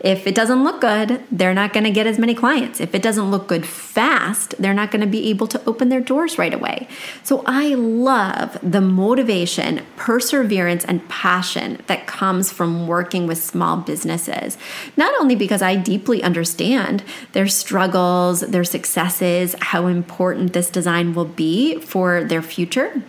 If 0.00 0.28
it 0.28 0.34
doesn't 0.34 0.62
look 0.62 0.80
good, 0.80 1.24
they're 1.30 1.54
not 1.54 1.72
going 1.72 1.82
to 1.82 1.90
get 1.90 2.06
as 2.06 2.18
many 2.18 2.32
clients. 2.32 2.80
If 2.80 2.94
it 2.94 3.02
doesn't 3.02 3.32
look 3.32 3.48
good 3.48 3.66
fast, 3.66 4.54
they're 4.58 4.74
not 4.74 4.92
going 4.92 5.00
to 5.00 5.08
be 5.08 5.28
able 5.30 5.48
to 5.48 5.60
open 5.66 5.88
their 5.88 6.00
doors 6.00 6.38
right 6.38 6.54
away. 6.54 6.86
So 7.24 7.42
I 7.46 7.74
love 7.74 8.58
the 8.62 8.80
motivation, 8.80 9.84
perseverance, 9.96 10.84
and 10.84 11.08
passion 11.08 11.82
that 11.88 12.06
comes 12.06 12.52
from 12.52 12.86
working 12.86 13.26
with 13.26 13.38
small 13.38 13.78
businesses. 13.78 14.56
Not 14.96 15.12
only 15.20 15.34
because 15.34 15.62
I 15.62 15.74
deeply 15.74 16.22
understand 16.22 17.02
their 17.32 17.48
struggles, 17.48 18.40
their 18.42 18.64
successes, 18.64 19.56
how 19.60 19.88
important 19.88 20.52
this 20.52 20.70
design 20.70 21.12
will 21.12 21.24
be 21.24 21.80
for 21.80 22.22
their 22.22 22.42
future, 22.42 23.02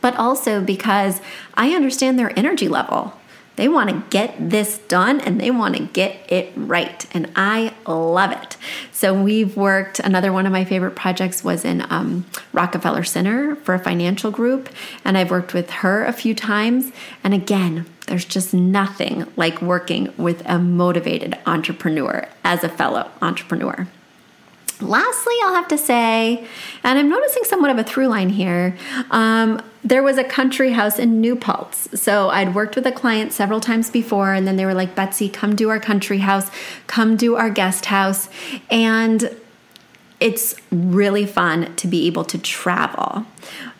but 0.00 0.16
also 0.16 0.60
because 0.60 1.20
I 1.54 1.70
understand 1.70 2.18
their 2.18 2.36
energy 2.36 2.68
level. 2.68 3.14
They 3.56 3.68
want 3.68 3.90
to 3.90 4.04
get 4.10 4.34
this 4.38 4.78
done 4.78 5.20
and 5.20 5.40
they 5.40 5.50
want 5.50 5.76
to 5.76 5.82
get 5.82 6.30
it 6.30 6.52
right. 6.56 7.06
And 7.14 7.30
I 7.34 7.74
love 7.86 8.32
it. 8.32 8.56
So 8.92 9.14
we've 9.14 9.56
worked, 9.56 9.98
another 9.98 10.32
one 10.32 10.46
of 10.46 10.52
my 10.52 10.64
favorite 10.64 10.94
projects 10.94 11.42
was 11.42 11.64
in 11.64 11.84
um, 11.90 12.26
Rockefeller 12.52 13.04
Center 13.04 13.56
for 13.56 13.74
a 13.74 13.78
financial 13.78 14.30
group. 14.30 14.68
And 15.04 15.16
I've 15.16 15.30
worked 15.30 15.54
with 15.54 15.70
her 15.70 16.04
a 16.04 16.12
few 16.12 16.34
times. 16.34 16.92
And 17.24 17.32
again, 17.32 17.86
there's 18.06 18.24
just 18.24 18.54
nothing 18.54 19.26
like 19.36 19.60
working 19.60 20.12
with 20.16 20.42
a 20.46 20.58
motivated 20.58 21.38
entrepreneur 21.46 22.28
as 22.44 22.62
a 22.62 22.68
fellow 22.68 23.10
entrepreneur. 23.20 23.88
Lastly, 24.80 25.34
I'll 25.44 25.54
have 25.54 25.68
to 25.68 25.78
say, 25.78 26.46
and 26.84 26.98
I'm 26.98 27.08
noticing 27.08 27.44
somewhat 27.44 27.70
of 27.70 27.78
a 27.78 27.84
through 27.84 28.08
line 28.08 28.28
here. 28.28 28.76
Um, 29.10 29.62
there 29.82 30.02
was 30.02 30.18
a 30.18 30.24
country 30.24 30.72
house 30.72 30.98
in 30.98 31.20
New 31.20 31.36
Paltz. 31.36 32.00
So 32.00 32.28
I'd 32.28 32.54
worked 32.54 32.76
with 32.76 32.86
a 32.86 32.92
client 32.92 33.32
several 33.32 33.60
times 33.60 33.88
before, 33.88 34.34
and 34.34 34.46
then 34.46 34.56
they 34.56 34.66
were 34.66 34.74
like, 34.74 34.94
Betsy, 34.94 35.28
come 35.28 35.56
do 35.56 35.70
our 35.70 35.80
country 35.80 36.18
house, 36.18 36.50
come 36.86 37.16
do 37.16 37.36
our 37.36 37.50
guest 37.50 37.86
house. 37.86 38.28
And 38.70 39.34
it's 40.20 40.56
really 40.70 41.24
fun 41.24 41.74
to 41.76 41.86
be 41.86 42.06
able 42.06 42.24
to 42.24 42.38
travel. 42.38 43.26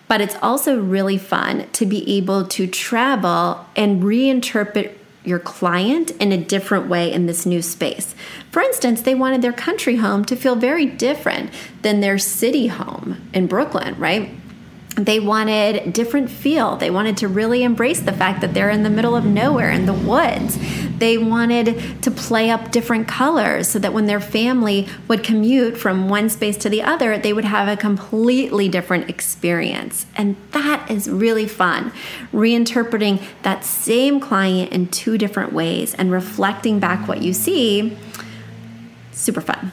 But 0.09 0.21
it's 0.21 0.37
also 0.41 0.81
really 0.81 1.19
fun 1.19 1.69
to 1.73 1.85
be 1.85 2.17
able 2.17 2.47
to 2.49 2.67
travel 2.67 3.67
and 3.75 4.03
reinterpret 4.03 4.96
your 5.27 5.39
client 5.39 6.11
in 6.13 6.33
a 6.33 6.37
different 6.37 6.89
way 6.89 7.13
in 7.13 7.27
this 7.27 7.47
new 7.47 7.63
space. 7.63 8.15
For 8.51 8.63
instance, 8.63 9.03
they 9.03 9.15
wanted 9.15 9.43
their 9.43 9.53
country 9.53 9.97
home 9.97 10.25
to 10.27 10.37
feel 10.37 10.57
very 10.57 10.87
different 10.87 11.51
than 11.83 12.01
their 12.01 12.19
city 12.19 12.69
home 12.69 13.29
in 13.33 13.47
Brooklyn, 13.47 13.99
right? 13.99 14.31
they 14.97 15.21
wanted 15.21 15.93
different 15.93 16.31
feel 16.31 16.77
they 16.77 16.91
wanted 16.91 17.19
to 17.19 17.29
really 17.29 17.63
embrace 17.63 18.01
the 18.01 18.13
fact 18.13 18.41
that 18.41 18.55
they're 18.55 18.71
in 18.71 18.83
the 18.83 18.91
middle 18.91 19.15
of 19.15 19.27
nowhere 19.27 19.71
in 19.71 19.85
the 19.85 19.93
woods 19.93 20.57
they 20.99 21.19
wanted 21.19 22.03
to 22.03 22.11
play 22.11 22.51
up 22.51 22.71
different 22.71 23.09
colors 23.09 23.69
so 23.69 23.79
that 23.79 23.93
when 23.93 24.07
their 24.07 24.21
family 24.21 24.89
would 25.09 25.23
commute 25.23 25.77
from 25.77 26.09
one 26.09 26.29
space 26.29 26.57
to 26.57 26.69
the 26.69 26.83
other 26.83 27.19
they 27.19 27.33
would 27.33 27.45
have 27.45 27.69
a 27.69 27.77
completely 27.77 28.69
different 28.69 29.09
experience 29.09 30.07
and 30.17 30.37
that 30.53 30.91
is 30.91 31.09
really 31.09 31.47
fun 31.47 31.93
reinterpreting 32.33 33.23
that 33.43 33.65
same 33.65 34.21
client 34.21 34.73
in 34.73 34.87
two 34.89 35.19
different 35.19 35.53
ways 35.53 35.95
and 35.95 36.11
reflecting 36.11 36.79
back 36.79 37.07
what 37.09 37.23
you 37.23 37.33
see 37.33 37.97
super 39.13 39.41
fun 39.41 39.73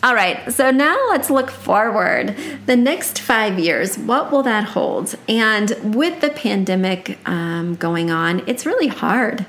all 0.00 0.14
right, 0.14 0.52
so 0.52 0.70
now 0.70 0.96
let's 1.08 1.28
look 1.28 1.50
forward. 1.50 2.36
The 2.66 2.76
next 2.76 3.18
five 3.18 3.58
years, 3.58 3.98
what 3.98 4.30
will 4.30 4.44
that 4.44 4.62
hold? 4.62 5.16
And 5.28 5.72
with 5.96 6.20
the 6.20 6.30
pandemic 6.30 7.18
um, 7.28 7.74
going 7.74 8.08
on, 8.08 8.44
it's 8.46 8.64
really 8.64 8.86
hard 8.86 9.44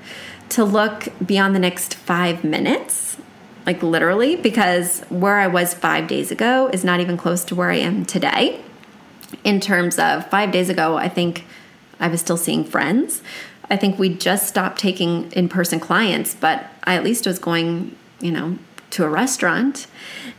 to 0.50 0.64
look 0.64 1.08
beyond 1.26 1.56
the 1.56 1.60
next 1.60 1.96
five 1.96 2.44
minutes, 2.44 3.18
like 3.66 3.84
literally, 3.84 4.36
because 4.36 5.02
where 5.10 5.38
I 5.38 5.48
was 5.48 5.74
five 5.74 6.08
days 6.08 6.32
ago 6.32 6.70
is 6.74 6.84
not 6.84 7.00
even 7.00 7.18
close 7.18 7.44
to 7.46 7.56
where 7.56 7.70
I 7.70 7.78
am 7.78 8.06
today. 8.06 8.62
In 9.44 9.60
terms 9.60 10.00
of 10.00 10.28
five 10.30 10.52
days 10.52 10.70
ago, 10.70 10.98
I 10.98 11.08
think 11.08 11.46
I 12.00 12.08
was 12.08 12.20
still 12.20 12.38
seeing 12.38 12.64
friends. 12.64 13.22
I 13.70 13.78
think 13.78 14.00
we 14.00 14.10
just 14.10 14.48
stopped 14.48 14.80
taking 14.80 15.32
in 15.34 15.50
person 15.50 15.80
clients, 15.80 16.34
but 16.34 16.66
I 16.84 16.96
at 16.96 17.04
least 17.04 17.28
was 17.28 17.38
going, 17.38 17.96
you 18.20 18.32
know, 18.32 18.58
to 18.92 19.04
a 19.04 19.10
restaurant, 19.10 19.86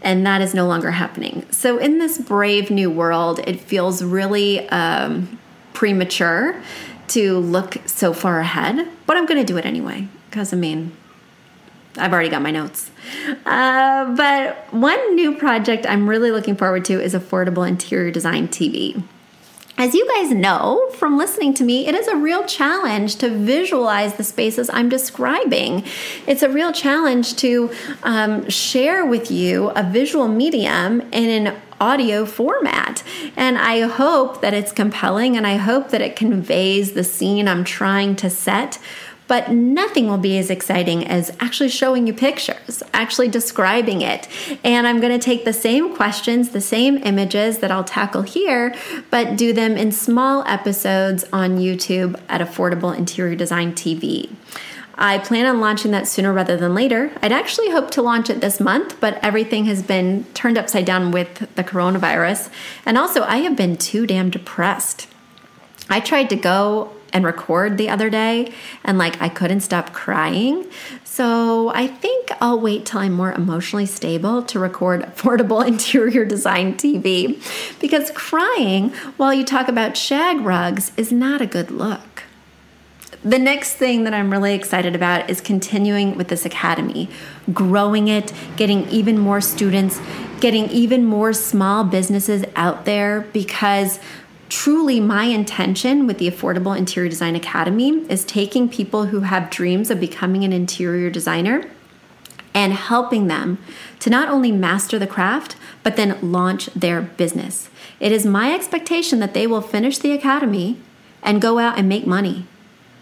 and 0.03 0.27
that 0.27 0.41
is 0.41 0.55
no 0.55 0.67
longer 0.67 0.91
happening. 0.91 1.47
So, 1.53 1.79
in 1.79 1.99
this 1.99 2.19
brave 2.19 2.71
new 2.71 2.91
world, 2.91 3.39
it 3.47 3.61
feels 3.61 4.03
really 4.03 4.69
um, 4.71 5.39
premature 5.73 6.61
to 7.09 7.39
look 7.39 7.80
so 8.01 8.15
far 8.15 8.41
ahead, 8.41 8.89
but 9.05 9.19
I'm 9.19 9.27
going 9.27 9.39
to 9.39 9.45
do 9.45 9.59
it 9.59 9.67
anyway 9.67 10.09
because 10.29 10.55
I 10.55 10.57
mean, 10.57 10.93
I've 11.99 12.13
already 12.13 12.31
got 12.31 12.41
my 12.41 12.51
notes. 12.51 12.91
Uh, 13.45 14.17
but 14.17 14.73
one 14.73 15.15
new 15.15 15.37
project 15.37 15.85
I'm 15.87 16.09
really 16.09 16.31
looking 16.31 16.57
forward 16.57 16.85
to 16.87 17.01
is 17.01 17.15
Affordable 17.15 17.69
Interior 17.69 18.11
Design 18.11 18.49
TV. 18.49 19.03
As 19.77 19.95
you 19.95 20.07
guys 20.09 20.31
know 20.31 20.91
from 20.95 21.17
listening 21.17 21.55
to 21.55 21.65
me, 21.65 21.87
it 21.87 21.95
is 21.95 22.07
a 22.07 22.17
real 22.17 22.45
challenge 22.45 23.17
to 23.17 23.31
visualize 23.31 24.15
the 24.15 24.25
spaces 24.25 24.71
I'm 24.71 24.89
describing. 24.89 25.85
It's 26.27 26.43
a 26.43 26.51
real 26.51 26.73
challenge 26.73 27.37
to 27.37 27.71
um, 28.03 28.49
share 28.49 29.05
with 29.05 29.31
you 29.31 29.71
a 29.71 29.83
visual 29.83 30.29
medium 30.29 31.01
in 31.13 31.47
an 31.47 31.57
audio 31.81 32.27
format. 32.27 33.03
And 33.37 33.59
I 33.59 33.81
hope 33.81 34.41
that 34.43 34.55
it's 34.55 34.73
compelling 34.73 35.37
and 35.37 35.47
I 35.47 35.57
hope 35.57 35.91
that 35.91 36.01
it 36.01 36.17
conveys 36.17 36.93
the 36.93 37.05
scene 37.05 37.49
I'm 37.49 37.65
trying 37.65 38.17
to 38.17 38.31
set 38.31 38.79
but 39.31 39.49
nothing 39.53 40.09
will 40.09 40.19
be 40.19 40.37
as 40.39 40.51
exciting 40.51 41.07
as 41.07 41.31
actually 41.39 41.69
showing 41.69 42.05
you 42.09 42.13
pictures, 42.13 42.83
actually 42.93 43.29
describing 43.29 44.03
it. 44.03 44.27
And 44.65 44.89
I'm 44.89 44.99
going 44.99 45.13
to 45.17 45.25
take 45.25 45.45
the 45.45 45.53
same 45.53 45.95
questions, 45.95 46.49
the 46.49 46.61
same 46.61 46.97
images 47.05 47.59
that 47.59 47.71
I'll 47.71 47.85
tackle 47.85 48.23
here, 48.23 48.75
but 49.09 49.37
do 49.37 49.53
them 49.53 49.77
in 49.77 49.93
small 49.93 50.43
episodes 50.49 51.25
on 51.33 51.59
YouTube 51.59 52.21
at 52.29 52.41
Affordable 52.41 52.93
Interior 52.93 53.37
Design 53.37 53.73
TV. 53.73 54.31
I 54.97 55.19
plan 55.19 55.47
on 55.47 55.61
launching 55.61 55.91
that 55.93 56.07
sooner 56.07 56.33
rather 56.33 56.57
than 56.57 56.75
later. 56.75 57.11
I'd 57.23 57.33
actually 57.33 57.71
hoped 57.71 57.93
to 57.95 58.03
launch 58.03 58.29
it 58.29 58.41
this 58.41 58.61
month, 58.61 59.01
but 59.01 59.19
everything 59.23 59.65
has 59.67 59.83
been 59.83 60.25
turned 60.35 60.59
upside 60.59 60.85
down 60.85 61.11
with 61.11 61.55
the 61.55 61.65
coronavirus. 61.65 62.51
And 62.85 62.99
also, 62.99 63.23
I 63.23 63.39
have 63.39 63.57
been 63.57 63.77
too 63.77 64.07
damn 64.07 64.31
depressed. 64.31 65.07
I 65.89 66.01
tried 66.01 66.31
to 66.31 66.37
go 66.37 66.93
and 67.13 67.25
record 67.25 67.77
the 67.77 67.89
other 67.89 68.11
day 68.11 68.53
and 68.85 68.99
like 68.99 69.21
I 69.21 69.29
couldn't 69.29 69.61
stop 69.61 69.93
crying. 69.93 70.67
So 71.05 71.71
I 71.71 71.87
think 71.87 72.31
I'll 72.41 72.61
wait 72.61 72.87
till 72.87 73.01
I'm 73.01 73.13
more 73.13 73.33
emotionally 73.33 73.87
stable 73.87 74.43
to 74.45 74.59
record 74.59 75.03
affordable 75.17 75.67
interior 75.67 76.25
design 76.25 76.75
TV 76.75 77.41
because 77.81 78.11
crying 78.13 78.91
while 79.17 79.35
you 79.35 79.45
talk 79.45 79.69
about 79.69 79.97
shag 79.97 80.41
rugs 80.41 80.93
is 80.97 81.13
not 81.13 81.41
a 81.41 81.47
good 81.47 81.71
look. 81.71 82.01
The 83.23 83.39
next 83.39 83.75
thing 83.75 84.05
that 84.05 84.15
I'm 84.15 84.31
really 84.31 84.55
excited 84.55 84.95
about 84.95 85.29
is 85.29 85.43
continuing 85.43 86.17
with 86.17 86.29
this 86.29 86.47
academy, 86.47 87.11
growing 87.53 88.09
it, 88.09 88.33
getting 88.57 88.89
even 88.89 89.19
more 89.19 89.43
students, 89.43 90.01
getting 90.41 90.71
even 90.71 91.05
more 91.05 91.35
small 91.35 91.85
businesses 91.85 92.47
out 92.57 92.87
there 92.87 93.21
because 93.35 94.01
truly 94.49 95.01
my 95.01 95.25
intention 95.25 96.07
with 96.07 96.17
the 96.17 96.31
Affordable 96.31 96.77
Interior 96.77 97.11
Design 97.11 97.37
Academy 97.37 97.91
is 98.09 98.25
taking 98.25 98.71
people 98.71 99.07
who 99.07 99.21
have 99.21 99.51
dreams 99.51 99.91
of 99.91 100.01
becoming 100.01 100.43
an 100.43 100.55
interior 100.55 101.11
designer 101.11 101.71
and 102.55 102.73
helping 102.73 103.27
them 103.27 103.59
to 103.99 104.09
not 104.09 104.31
only 104.31 104.51
master 104.51 104.99
the 104.99 105.07
craft, 105.07 105.57
but 105.83 105.97
then 105.97 106.19
launch 106.23 106.67
their 106.69 107.03
business. 107.03 107.69
It 108.01 108.13
is 108.13 108.25
my 108.25 108.55
expectation 108.55 109.19
that 109.21 109.35
they 109.35 109.47
will 109.47 109.61
finish 109.61 109.99
the 109.99 110.13
academy 110.13 110.79
and 111.23 111.43
go 111.43 111.59
out 111.59 111.77
and 111.77 111.87
make 111.87 112.07
money 112.07 112.47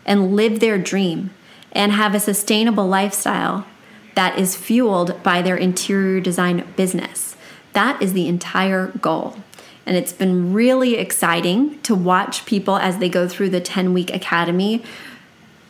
and 0.08 0.34
live 0.34 0.58
their 0.58 0.78
dream 0.78 1.30
and 1.70 1.92
have 1.92 2.14
a 2.14 2.20
sustainable 2.20 2.88
lifestyle 2.88 3.66
that 4.16 4.36
is 4.36 4.56
fueled 4.56 5.22
by 5.22 5.40
their 5.42 5.56
interior 5.56 6.18
design 6.18 6.66
business. 6.74 7.36
That 7.74 8.02
is 8.02 8.14
the 8.14 8.26
entire 8.26 8.88
goal. 9.00 9.36
And 9.86 9.96
it's 9.96 10.12
been 10.12 10.52
really 10.52 10.96
exciting 10.96 11.80
to 11.82 11.94
watch 11.94 12.46
people 12.46 12.78
as 12.78 12.98
they 12.98 13.08
go 13.08 13.28
through 13.28 13.50
the 13.50 13.60
10 13.60 13.92
week 13.92 14.12
academy 14.12 14.82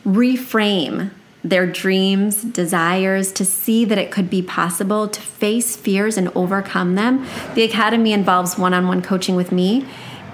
reframe 0.05 1.11
their 1.43 1.67
dreams, 1.67 2.43
desires, 2.43 3.31
to 3.33 3.45
see 3.45 3.85
that 3.85 3.97
it 3.97 4.11
could 4.11 4.29
be 4.29 4.41
possible 4.41 5.07
to 5.07 5.21
face 5.21 5.75
fears 5.75 6.17
and 6.17 6.29
overcome 6.29 6.95
them. 6.95 7.25
The 7.55 7.63
academy 7.63 8.11
involves 8.13 8.57
one 8.57 8.73
on 8.73 8.87
one 8.87 9.01
coaching 9.01 9.35
with 9.35 9.51
me. 9.51 9.85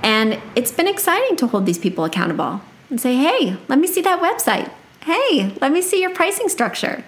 And 0.02 0.40
it's 0.56 0.72
been 0.72 0.88
exciting 0.88 1.36
to 1.38 1.48
hold 1.48 1.66
these 1.66 1.78
people 1.78 2.06
accountable 2.06 2.62
and 2.96 3.02
say, 3.02 3.18
hey, 3.18 3.58
let 3.68 3.78
me 3.78 3.88
see 3.88 4.00
that 4.00 4.22
website. 4.22 4.72
Hey, 5.02 5.54
let 5.60 5.74
me 5.74 5.82
see 5.82 6.02
your 6.02 6.16
pricing 6.16 6.48
structure. 6.48 7.04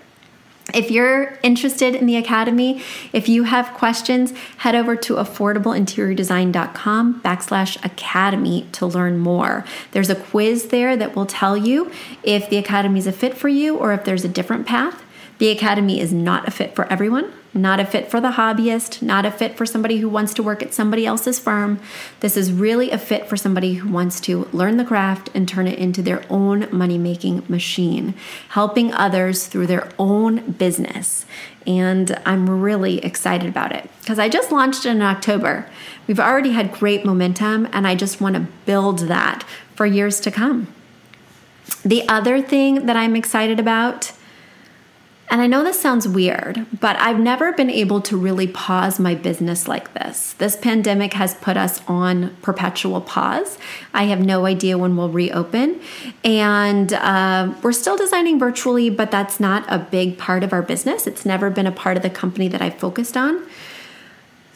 If 0.73 0.91
you're 0.91 1.39
interested 1.43 1.95
in 1.95 2.07
the 2.07 2.17
Academy, 2.17 2.81
if 3.13 3.29
you 3.29 3.43
have 3.43 3.73
questions, 3.73 4.33
head 4.57 4.75
over 4.75 4.97
to 4.97 5.13
affordableinteriordesign.com 5.13 7.21
backslash 7.21 7.85
academy 7.85 8.67
to 8.73 8.85
learn 8.85 9.17
more. 9.17 9.63
There's 9.91 10.09
a 10.09 10.15
quiz 10.15 10.67
there 10.67 10.97
that 10.97 11.15
will 11.15 11.25
tell 11.25 11.55
you 11.55 11.89
if 12.21 12.49
the 12.49 12.57
Academy 12.57 12.99
is 12.99 13.07
a 13.07 13.13
fit 13.13 13.37
for 13.37 13.47
you 13.47 13.77
or 13.77 13.93
if 13.93 14.03
there's 14.03 14.25
a 14.25 14.27
different 14.27 14.67
path. 14.67 15.05
The 15.37 15.47
Academy 15.47 16.01
is 16.01 16.11
not 16.11 16.49
a 16.49 16.51
fit 16.51 16.75
for 16.75 16.83
everyone 16.91 17.31
not 17.57 17.79
a 17.79 17.85
fit 17.85 18.09
for 18.09 18.21
the 18.21 18.31
hobbyist, 18.31 19.01
not 19.01 19.25
a 19.25 19.31
fit 19.31 19.57
for 19.57 19.65
somebody 19.65 19.97
who 19.97 20.07
wants 20.07 20.33
to 20.35 20.43
work 20.43 20.61
at 20.61 20.73
somebody 20.73 21.05
else's 21.05 21.39
firm. 21.39 21.79
This 22.19 22.37
is 22.37 22.51
really 22.51 22.91
a 22.91 22.97
fit 22.97 23.27
for 23.27 23.35
somebody 23.35 23.75
who 23.75 23.89
wants 23.89 24.21
to 24.21 24.47
learn 24.53 24.77
the 24.77 24.85
craft 24.85 25.29
and 25.33 25.47
turn 25.47 25.67
it 25.67 25.79
into 25.79 26.01
their 26.01 26.23
own 26.29 26.67
money 26.71 26.97
making 26.97 27.43
machine, 27.49 28.13
helping 28.49 28.93
others 28.93 29.47
through 29.47 29.67
their 29.67 29.89
own 29.99 30.51
business. 30.51 31.25
And 31.65 32.17
I'm 32.25 32.61
really 32.61 32.99
excited 32.99 33.49
about 33.49 33.73
it 33.73 33.89
because 33.99 34.19
I 34.19 34.29
just 34.29 34.51
launched 34.51 34.85
it 34.85 34.91
in 34.91 35.01
October. 35.01 35.69
We've 36.07 36.19
already 36.19 36.51
had 36.51 36.71
great 36.71 37.03
momentum, 37.03 37.67
and 37.73 37.85
I 37.85 37.95
just 37.95 38.21
want 38.21 38.35
to 38.35 38.47
build 38.65 38.99
that 38.99 39.43
for 39.75 39.85
years 39.85 40.19
to 40.21 40.31
come. 40.31 40.67
The 41.83 42.07
other 42.07 42.41
thing 42.41 42.85
that 42.85 42.95
I'm 42.95 43.15
excited 43.15 43.59
about 43.59 44.13
and 45.29 45.41
I 45.41 45.47
know 45.47 45.63
this 45.63 45.79
sounds 45.79 46.07
weird, 46.07 46.65
but 46.79 46.95
I've 46.97 47.19
never 47.19 47.51
been 47.51 47.69
able 47.69 47.99
to 48.01 48.15
really 48.15 48.47
pause 48.47 48.97
my 48.97 49.13
business 49.13 49.67
like 49.67 49.93
this. 49.93 50.33
This 50.33 50.55
pandemic 50.55 51.13
has 51.13 51.35
put 51.35 51.57
us 51.57 51.81
on 51.85 52.35
perpetual 52.41 53.01
pause. 53.01 53.57
I 53.93 54.03
have 54.03 54.21
no 54.21 54.45
idea 54.45 54.77
when 54.77 54.95
we'll 54.95 55.09
reopen. 55.09 55.81
And 56.23 56.93
uh, 56.93 57.53
we're 57.61 57.73
still 57.73 57.97
designing 57.97 58.39
virtually, 58.39 58.89
but 58.89 59.11
that's 59.11 59.37
not 59.37 59.65
a 59.67 59.79
big 59.79 60.17
part 60.17 60.43
of 60.43 60.53
our 60.53 60.61
business. 60.61 61.05
It's 61.05 61.25
never 61.25 61.49
been 61.49 61.67
a 61.67 61.73
part 61.73 61.97
of 61.97 62.03
the 62.03 62.09
company 62.09 62.47
that 62.47 62.61
I've 62.61 62.79
focused 62.79 63.17
on. 63.17 63.45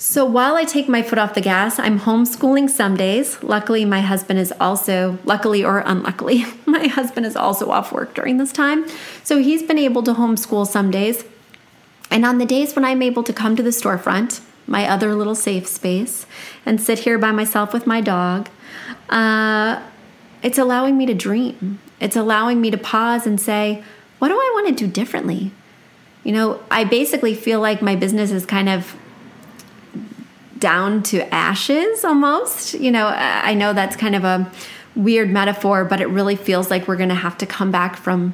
So 0.03 0.25
while 0.25 0.55
I 0.55 0.63
take 0.63 0.89
my 0.89 1.03
foot 1.03 1.19
off 1.19 1.35
the 1.35 1.41
gas, 1.41 1.77
I'm 1.77 1.99
homeschooling 1.99 2.71
some 2.71 2.97
days. 2.97 3.43
Luckily, 3.43 3.85
my 3.85 4.01
husband 4.01 4.39
is 4.39 4.51
also, 4.59 5.19
luckily 5.25 5.63
or 5.63 5.83
unluckily, 5.85 6.43
my 6.65 6.87
husband 6.87 7.27
is 7.27 7.35
also 7.35 7.69
off 7.69 7.91
work 7.91 8.15
during 8.15 8.37
this 8.37 8.51
time. 8.51 8.83
So 9.23 9.37
he's 9.37 9.61
been 9.61 9.77
able 9.77 10.01
to 10.01 10.15
homeschool 10.15 10.65
some 10.65 10.89
days. 10.89 11.23
And 12.09 12.25
on 12.25 12.39
the 12.39 12.47
days 12.47 12.75
when 12.75 12.83
I'm 12.83 13.03
able 13.03 13.21
to 13.21 13.31
come 13.31 13.55
to 13.55 13.61
the 13.61 13.69
storefront, 13.69 14.41
my 14.65 14.89
other 14.89 15.13
little 15.13 15.35
safe 15.35 15.67
space, 15.67 16.25
and 16.65 16.81
sit 16.81 16.99
here 16.99 17.19
by 17.19 17.31
myself 17.31 17.71
with 17.71 17.85
my 17.85 18.01
dog, 18.01 18.49
uh, 19.11 19.83
it's 20.41 20.57
allowing 20.57 20.97
me 20.97 21.05
to 21.05 21.13
dream. 21.13 21.79
It's 21.99 22.15
allowing 22.15 22.59
me 22.59 22.71
to 22.71 22.77
pause 22.77 23.27
and 23.27 23.39
say, 23.39 23.83
what 24.17 24.29
do 24.29 24.33
I 24.33 24.51
want 24.55 24.67
to 24.69 24.73
do 24.73 24.91
differently? 24.91 25.51
You 26.23 26.31
know, 26.31 26.59
I 26.71 26.85
basically 26.85 27.35
feel 27.35 27.59
like 27.59 27.83
my 27.83 27.95
business 27.95 28.31
is 28.31 28.47
kind 28.47 28.67
of 28.67 28.95
down 30.61 31.03
to 31.03 31.21
ashes 31.33 32.05
almost. 32.05 32.73
You 32.75 32.91
know, 32.91 33.07
I 33.07 33.53
know 33.53 33.73
that's 33.73 33.97
kind 33.97 34.15
of 34.15 34.23
a 34.23 34.49
weird 34.95 35.29
metaphor, 35.29 35.83
but 35.83 35.99
it 35.99 36.07
really 36.07 36.37
feels 36.37 36.69
like 36.69 36.87
we're 36.87 36.95
going 36.95 37.09
to 37.09 37.15
have 37.15 37.37
to 37.39 37.45
come 37.45 37.71
back 37.71 37.97
from 37.97 38.33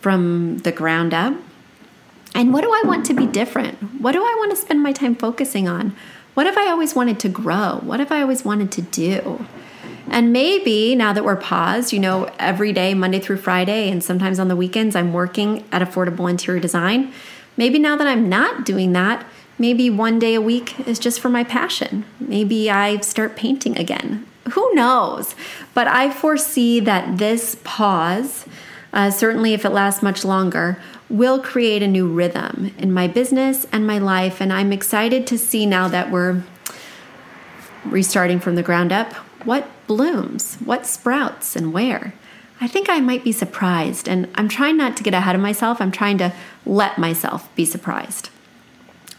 from 0.00 0.58
the 0.58 0.72
ground 0.72 1.12
up. 1.14 1.34
And 2.34 2.52
what 2.52 2.62
do 2.62 2.70
I 2.72 2.82
want 2.86 3.04
to 3.06 3.14
be 3.14 3.26
different? 3.26 4.00
What 4.00 4.12
do 4.12 4.22
I 4.22 4.34
want 4.38 4.50
to 4.50 4.56
spend 4.56 4.82
my 4.82 4.92
time 4.92 5.14
focusing 5.14 5.68
on? 5.68 5.94
What 6.34 6.46
have 6.46 6.56
I 6.56 6.68
always 6.68 6.94
wanted 6.94 7.20
to 7.20 7.28
grow? 7.28 7.80
What 7.82 8.00
have 8.00 8.12
I 8.12 8.22
always 8.22 8.44
wanted 8.44 8.72
to 8.72 8.82
do? 8.82 9.44
And 10.08 10.32
maybe 10.32 10.94
now 10.94 11.12
that 11.12 11.24
we're 11.24 11.36
paused, 11.36 11.92
you 11.92 11.98
know, 11.98 12.30
every 12.38 12.72
day, 12.72 12.94
Monday 12.94 13.20
through 13.20 13.38
Friday, 13.38 13.90
and 13.90 14.02
sometimes 14.02 14.38
on 14.38 14.48
the 14.48 14.56
weekends, 14.56 14.96
I'm 14.96 15.12
working 15.12 15.64
at 15.70 15.82
Affordable 15.82 16.30
Interior 16.30 16.60
Design. 16.60 17.12
Maybe 17.56 17.78
now 17.78 17.96
that 17.96 18.06
I'm 18.06 18.28
not 18.28 18.64
doing 18.64 18.92
that, 18.94 19.26
Maybe 19.60 19.90
one 19.90 20.18
day 20.18 20.36
a 20.36 20.40
week 20.40 20.88
is 20.88 20.98
just 20.98 21.20
for 21.20 21.28
my 21.28 21.44
passion. 21.44 22.06
Maybe 22.18 22.70
I 22.70 22.98
start 23.00 23.36
painting 23.36 23.76
again. 23.76 24.26
Who 24.52 24.74
knows? 24.74 25.34
But 25.74 25.86
I 25.86 26.10
foresee 26.10 26.80
that 26.80 27.18
this 27.18 27.58
pause, 27.62 28.46
uh, 28.94 29.10
certainly 29.10 29.52
if 29.52 29.66
it 29.66 29.68
lasts 29.68 30.02
much 30.02 30.24
longer, 30.24 30.78
will 31.10 31.38
create 31.38 31.82
a 31.82 31.86
new 31.86 32.08
rhythm 32.08 32.74
in 32.78 32.90
my 32.90 33.06
business 33.06 33.66
and 33.70 33.86
my 33.86 33.98
life. 33.98 34.40
And 34.40 34.50
I'm 34.50 34.72
excited 34.72 35.26
to 35.26 35.36
see 35.36 35.66
now 35.66 35.88
that 35.88 36.10
we're 36.10 36.42
restarting 37.84 38.40
from 38.40 38.54
the 38.54 38.62
ground 38.62 38.92
up 38.92 39.12
what 39.44 39.68
blooms, 39.86 40.54
what 40.64 40.86
sprouts, 40.86 41.54
and 41.54 41.70
where. 41.70 42.14
I 42.62 42.66
think 42.66 42.88
I 42.88 43.00
might 43.00 43.24
be 43.24 43.32
surprised. 43.32 44.08
And 44.08 44.26
I'm 44.36 44.48
trying 44.48 44.78
not 44.78 44.96
to 44.96 45.02
get 45.02 45.12
ahead 45.12 45.34
of 45.34 45.42
myself, 45.42 45.82
I'm 45.82 45.92
trying 45.92 46.16
to 46.16 46.32
let 46.64 46.96
myself 46.96 47.54
be 47.54 47.66
surprised. 47.66 48.30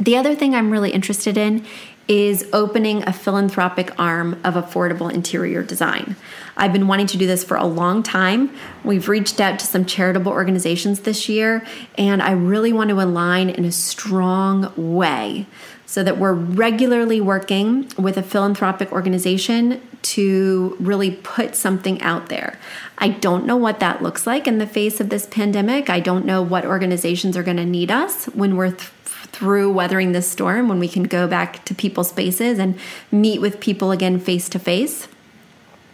The 0.02 0.18
other 0.18 0.34
thing 0.34 0.56
I'm 0.56 0.72
really 0.72 0.90
interested 0.90 1.38
in 1.38 1.64
is 2.08 2.50
opening 2.54 3.08
a 3.08 3.14
philanthropic 3.14 3.94
arm 4.00 4.34
of 4.44 4.56
affordable 4.56 5.14
interior 5.14 5.62
design. 5.62 6.16
I've 6.58 6.74
been 6.74 6.88
wanting 6.88 7.06
to 7.08 7.18
do 7.20 7.28
this 7.28 7.44
for 7.44 7.56
a 7.56 7.68
long 7.68 8.02
time. 8.02 8.50
We've 8.84 9.08
reached 9.08 9.40
out 9.40 9.60
to 9.60 9.66
some 9.68 9.86
charitable 9.86 10.32
organizations 10.32 11.02
this 11.02 11.30
year, 11.30 11.64
and 12.00 12.24
I 12.24 12.32
really 12.32 12.74
want 12.74 12.90
to 12.90 13.00
align 13.00 13.52
in 13.52 13.64
a 13.64 13.72
strong 13.72 14.74
way 14.76 15.46
so 15.86 16.02
that 16.02 16.18
we're 16.18 16.34
regularly 16.34 17.22
working 17.22 17.88
with 17.96 18.18
a 18.18 18.24
philanthropic 18.24 18.92
organization 18.92 19.88
to 20.02 20.76
really 20.80 21.12
put 21.12 21.56
something 21.56 22.02
out 22.02 22.30
there. 22.30 22.58
I 22.98 23.10
don't 23.10 23.46
know 23.46 23.58
what 23.58 23.80
that 23.82 24.02
looks 24.02 24.26
like 24.26 24.48
in 24.48 24.58
the 24.58 24.66
face 24.66 25.00
of 25.00 25.10
this 25.10 25.28
pandemic. 25.28 25.92
I 25.92 26.00
don't 26.00 26.26
know 26.26 26.42
what 26.42 26.66
organizations 26.66 27.38
are 27.38 27.44
going 27.44 27.58
to 27.58 27.66
need 27.66 27.92
us 27.92 28.26
when 28.26 28.58
we're 28.58 28.72
th- 28.72 28.90
through 29.42 29.72
weathering 29.72 30.12
this 30.12 30.30
storm, 30.30 30.68
when 30.68 30.78
we 30.78 30.88
can 30.88 31.02
go 31.02 31.28
back 31.28 31.66
to 31.66 31.74
people's 31.74 32.10
spaces 32.10 32.60
and 32.60 32.78
meet 33.12 33.42
with 33.42 33.60
people 33.60 33.90
again 33.90 34.20
face 34.20 34.48
to 34.48 34.60
face. 34.60 35.08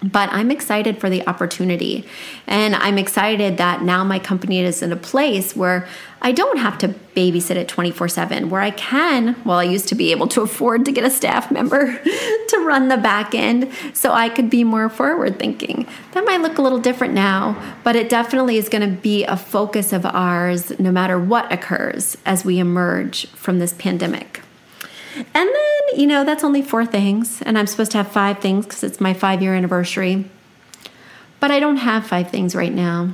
But 0.04 0.30
I'm 0.32 0.52
excited 0.52 1.00
for 1.00 1.10
the 1.10 1.28
opportunity. 1.28 2.06
And 2.46 2.76
I'm 2.76 3.00
excited 3.00 3.58
that 3.58 3.82
now 3.82 4.04
my 4.04 4.20
company 4.20 4.60
is 4.60 4.84
in 4.84 4.92
a 4.92 4.96
place 4.96 5.56
where 5.56 5.88
I 6.22 6.32
don't 6.32 6.58
have 6.58 6.78
to 6.80 6.90
babysit 7.16 7.56
it 7.56 7.68
24 7.68 8.08
7, 8.08 8.50
where 8.50 8.62
I 8.62 8.72
can, 8.72 9.36
well, 9.44 9.58
I 9.58 9.64
used 9.64 9.88
to 9.90 9.96
be 9.96 10.12
able 10.12 10.28
to 10.30 10.42
afford 10.42 10.86
to 10.86 10.92
get 10.92 11.04
a 11.04 11.10
staff 11.10 11.52
member 11.52 11.98
to 12.50 12.58
run 12.60 12.90
the 12.90 12.98
back 12.98 13.34
end 13.34 13.72
so 13.94 14.12
I 14.12 14.30
could 14.30 14.50
be 14.50 14.64
more 14.64 14.90
forward 14.90 15.40
thinking. 15.40 15.88
That 16.14 16.26
might 16.26 16.42
look 16.42 16.58
a 16.58 16.62
little 16.62 16.80
different 16.80 17.14
now, 17.14 17.76
but 17.84 17.96
it 17.96 18.10
definitely 18.10 18.58
is 18.58 18.70
going 18.70 18.88
to 18.88 19.02
be 19.02 19.24
a 19.24 19.38
focus 19.38 19.94
of 19.94 20.06
ours 20.06 20.78
no 20.80 20.92
matter 20.92 21.20
what 21.20 21.52
occurs 21.52 22.18
as 22.26 22.46
we 22.46 22.60
emerge 22.60 23.28
from 23.30 23.60
this 23.60 23.74
pandemic. 23.74 24.42
And 25.18 25.50
then, 25.50 26.00
you 26.00 26.08
know, 26.08 26.24
that's 26.24 26.44
only 26.44 26.62
four 26.62 26.86
things, 26.86 27.42
and 27.42 27.58
I'm 27.58 27.68
supposed 27.68 27.92
to 27.92 27.98
have 27.98 28.12
five 28.12 28.40
things 28.40 28.66
because 28.66 28.84
it's 28.84 29.02
my 29.02 29.14
five 29.14 29.42
year 29.42 29.56
anniversary. 29.56 30.30
But 31.40 31.52
I 31.52 31.60
don't 31.60 31.78
have 31.78 32.06
five 32.06 32.30
things 32.30 32.56
right 32.56 32.74
now, 32.74 33.14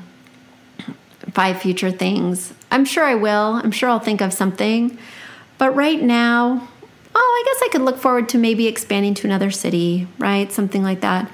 five 1.32 1.62
future 1.62 1.92
things. 1.92 2.54
I'm 2.72 2.86
sure 2.86 3.04
I 3.04 3.16
will. 3.16 3.62
I'm 3.64 3.72
sure 3.72 3.90
I'll 3.90 4.00
think 4.00 4.22
of 4.22 4.34
something. 4.34 4.98
But 5.58 5.76
right 5.76 6.02
now, 6.02 6.68
oh, 7.16 7.44
I 7.44 7.44
guess 7.46 7.64
I 7.64 7.70
could 7.72 7.82
look 7.82 7.98
forward 7.98 8.30
to 8.30 8.38
maybe 8.38 8.68
expanding 8.68 9.14
to 9.16 9.28
another 9.28 9.52
city, 9.52 10.08
right? 10.18 10.52
Something 10.52 10.84
like 10.84 11.02
that. 11.02 11.30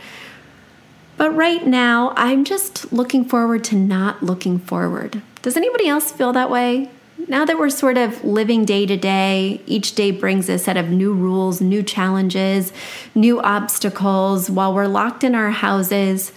But 1.17 1.35
right 1.35 1.65
now, 1.65 2.13
I'm 2.15 2.45
just 2.45 2.93
looking 2.93 3.25
forward 3.25 3.63
to 3.65 3.75
not 3.75 4.23
looking 4.23 4.59
forward. 4.59 5.21
Does 5.41 5.57
anybody 5.57 5.87
else 5.87 6.11
feel 6.11 6.33
that 6.33 6.49
way? 6.49 6.89
Now 7.29 7.45
that 7.45 7.59
we're 7.59 7.69
sort 7.69 7.97
of 7.97 8.23
living 8.23 8.65
day 8.65 8.87
to 8.87 8.97
day, 8.97 9.61
each 9.67 9.93
day 9.93 10.09
brings 10.09 10.49
a 10.49 10.57
set 10.57 10.77
of 10.77 10.89
new 10.89 11.13
rules, 11.13 11.61
new 11.61 11.83
challenges, 11.83 12.73
new 13.13 13.39
obstacles 13.39 14.49
while 14.49 14.73
we're 14.73 14.87
locked 14.87 15.23
in 15.23 15.35
our 15.35 15.51
houses. 15.51 16.31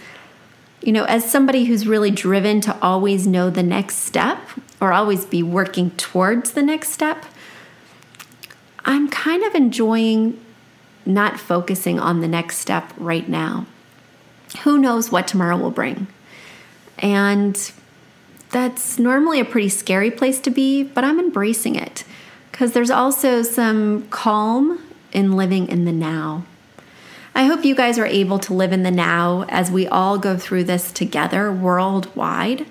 You 0.83 0.92
know, 0.92 1.05
as 1.05 1.28
somebody 1.28 1.64
who's 1.64 1.88
really 1.88 2.11
driven 2.11 2.61
to 2.62 2.78
always 2.83 3.26
know 3.26 3.48
the 3.48 3.62
next 3.62 3.96
step 3.96 4.38
or 4.81 4.92
always 4.92 5.24
be 5.24 5.42
working 5.42 5.92
towards 5.92 6.50
the 6.52 6.62
next 6.62 6.90
step, 6.90 7.24
I'm 8.85 9.09
kind 9.09 9.42
of 9.44 9.55
enjoying 9.55 10.38
not 11.07 11.40
focusing 11.40 11.98
on 11.98 12.20
the 12.20 12.28
next 12.28 12.59
step 12.59 12.92
right 12.98 13.28
now. 13.28 13.66
Who 14.64 14.76
knows 14.76 15.11
what 15.11 15.26
tomorrow 15.26 15.57
will 15.57 15.70
bring? 15.70 16.07
And 16.98 17.72
that's 18.53 18.99
normally 18.99 19.41
a 19.41 19.45
pretty 19.45 19.71
scary 19.71 20.11
place 20.11 20.38
to 20.41 20.51
be, 20.51 20.83
but 20.83 21.05
I'm 21.05 21.19
embracing 21.19 21.75
it 21.75 22.05
because 22.51 22.73
there's 22.73 22.91
also 22.91 23.43
some 23.43 24.07
calm 24.09 24.79
in 25.12 25.33
living 25.33 25.69
in 25.69 25.85
the 25.85 25.93
now. 25.93 26.45
I 27.35 27.45
hope 27.45 27.65
you 27.65 27.75
guys 27.75 27.99
are 27.99 28.07
able 28.07 28.38
to 28.41 28.53
live 28.53 28.73
in 28.73 28.83
the 28.83 28.91
now 28.91 29.45
as 29.49 29.71
we 29.71 29.88
all 29.88 30.19
go 30.19 30.37
through 30.37 30.65
this 30.65 30.93
together 30.93 31.51
worldwide. 31.51 32.67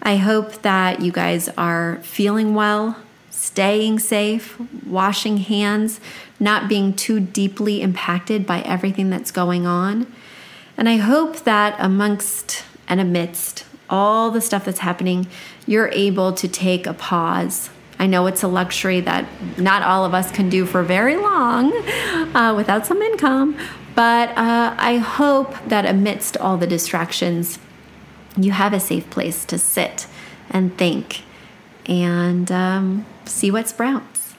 I 0.00 0.16
hope 0.16 0.62
that 0.62 1.00
you 1.00 1.10
guys 1.10 1.48
are 1.58 1.96
feeling 2.02 2.54
well, 2.54 2.96
staying 3.30 3.98
safe, 3.98 4.56
washing 4.86 5.38
hands, 5.38 5.98
not 6.38 6.68
being 6.68 6.94
too 6.94 7.18
deeply 7.18 7.82
impacted 7.82 8.46
by 8.46 8.60
everything 8.62 9.10
that's 9.10 9.32
going 9.32 9.66
on. 9.66 10.06
And 10.76 10.88
I 10.88 10.98
hope 10.98 11.40
that 11.40 11.74
amongst 11.78 12.64
and 12.86 13.00
amidst 13.00 13.64
all 13.94 14.32
the 14.32 14.40
stuff 14.40 14.64
that's 14.64 14.80
happening, 14.80 15.28
you're 15.68 15.88
able 15.92 16.32
to 16.32 16.48
take 16.48 16.84
a 16.84 16.92
pause. 16.92 17.70
I 17.96 18.06
know 18.08 18.26
it's 18.26 18.42
a 18.42 18.48
luxury 18.48 19.00
that 19.02 19.24
not 19.56 19.82
all 19.82 20.04
of 20.04 20.12
us 20.12 20.32
can 20.32 20.48
do 20.50 20.66
for 20.66 20.82
very 20.82 21.16
long 21.16 21.72
uh, 22.34 22.52
without 22.56 22.86
some 22.86 23.00
income, 23.00 23.56
but 23.94 24.30
uh, 24.30 24.74
I 24.76 24.96
hope 24.96 25.54
that 25.68 25.86
amidst 25.86 26.36
all 26.38 26.56
the 26.56 26.66
distractions, 26.66 27.60
you 28.36 28.50
have 28.50 28.72
a 28.72 28.80
safe 28.80 29.08
place 29.10 29.44
to 29.44 29.58
sit 29.58 30.08
and 30.50 30.76
think 30.76 31.22
and 31.86 32.50
um, 32.50 33.06
see 33.26 33.52
what 33.52 33.68
sprouts. 33.68 34.34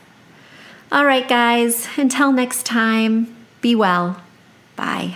All 0.91 1.05
right, 1.05 1.27
guys, 1.27 1.87
until 1.95 2.33
next 2.33 2.65
time, 2.65 3.33
be 3.61 3.73
well. 3.73 4.21
Bye. 4.75 5.15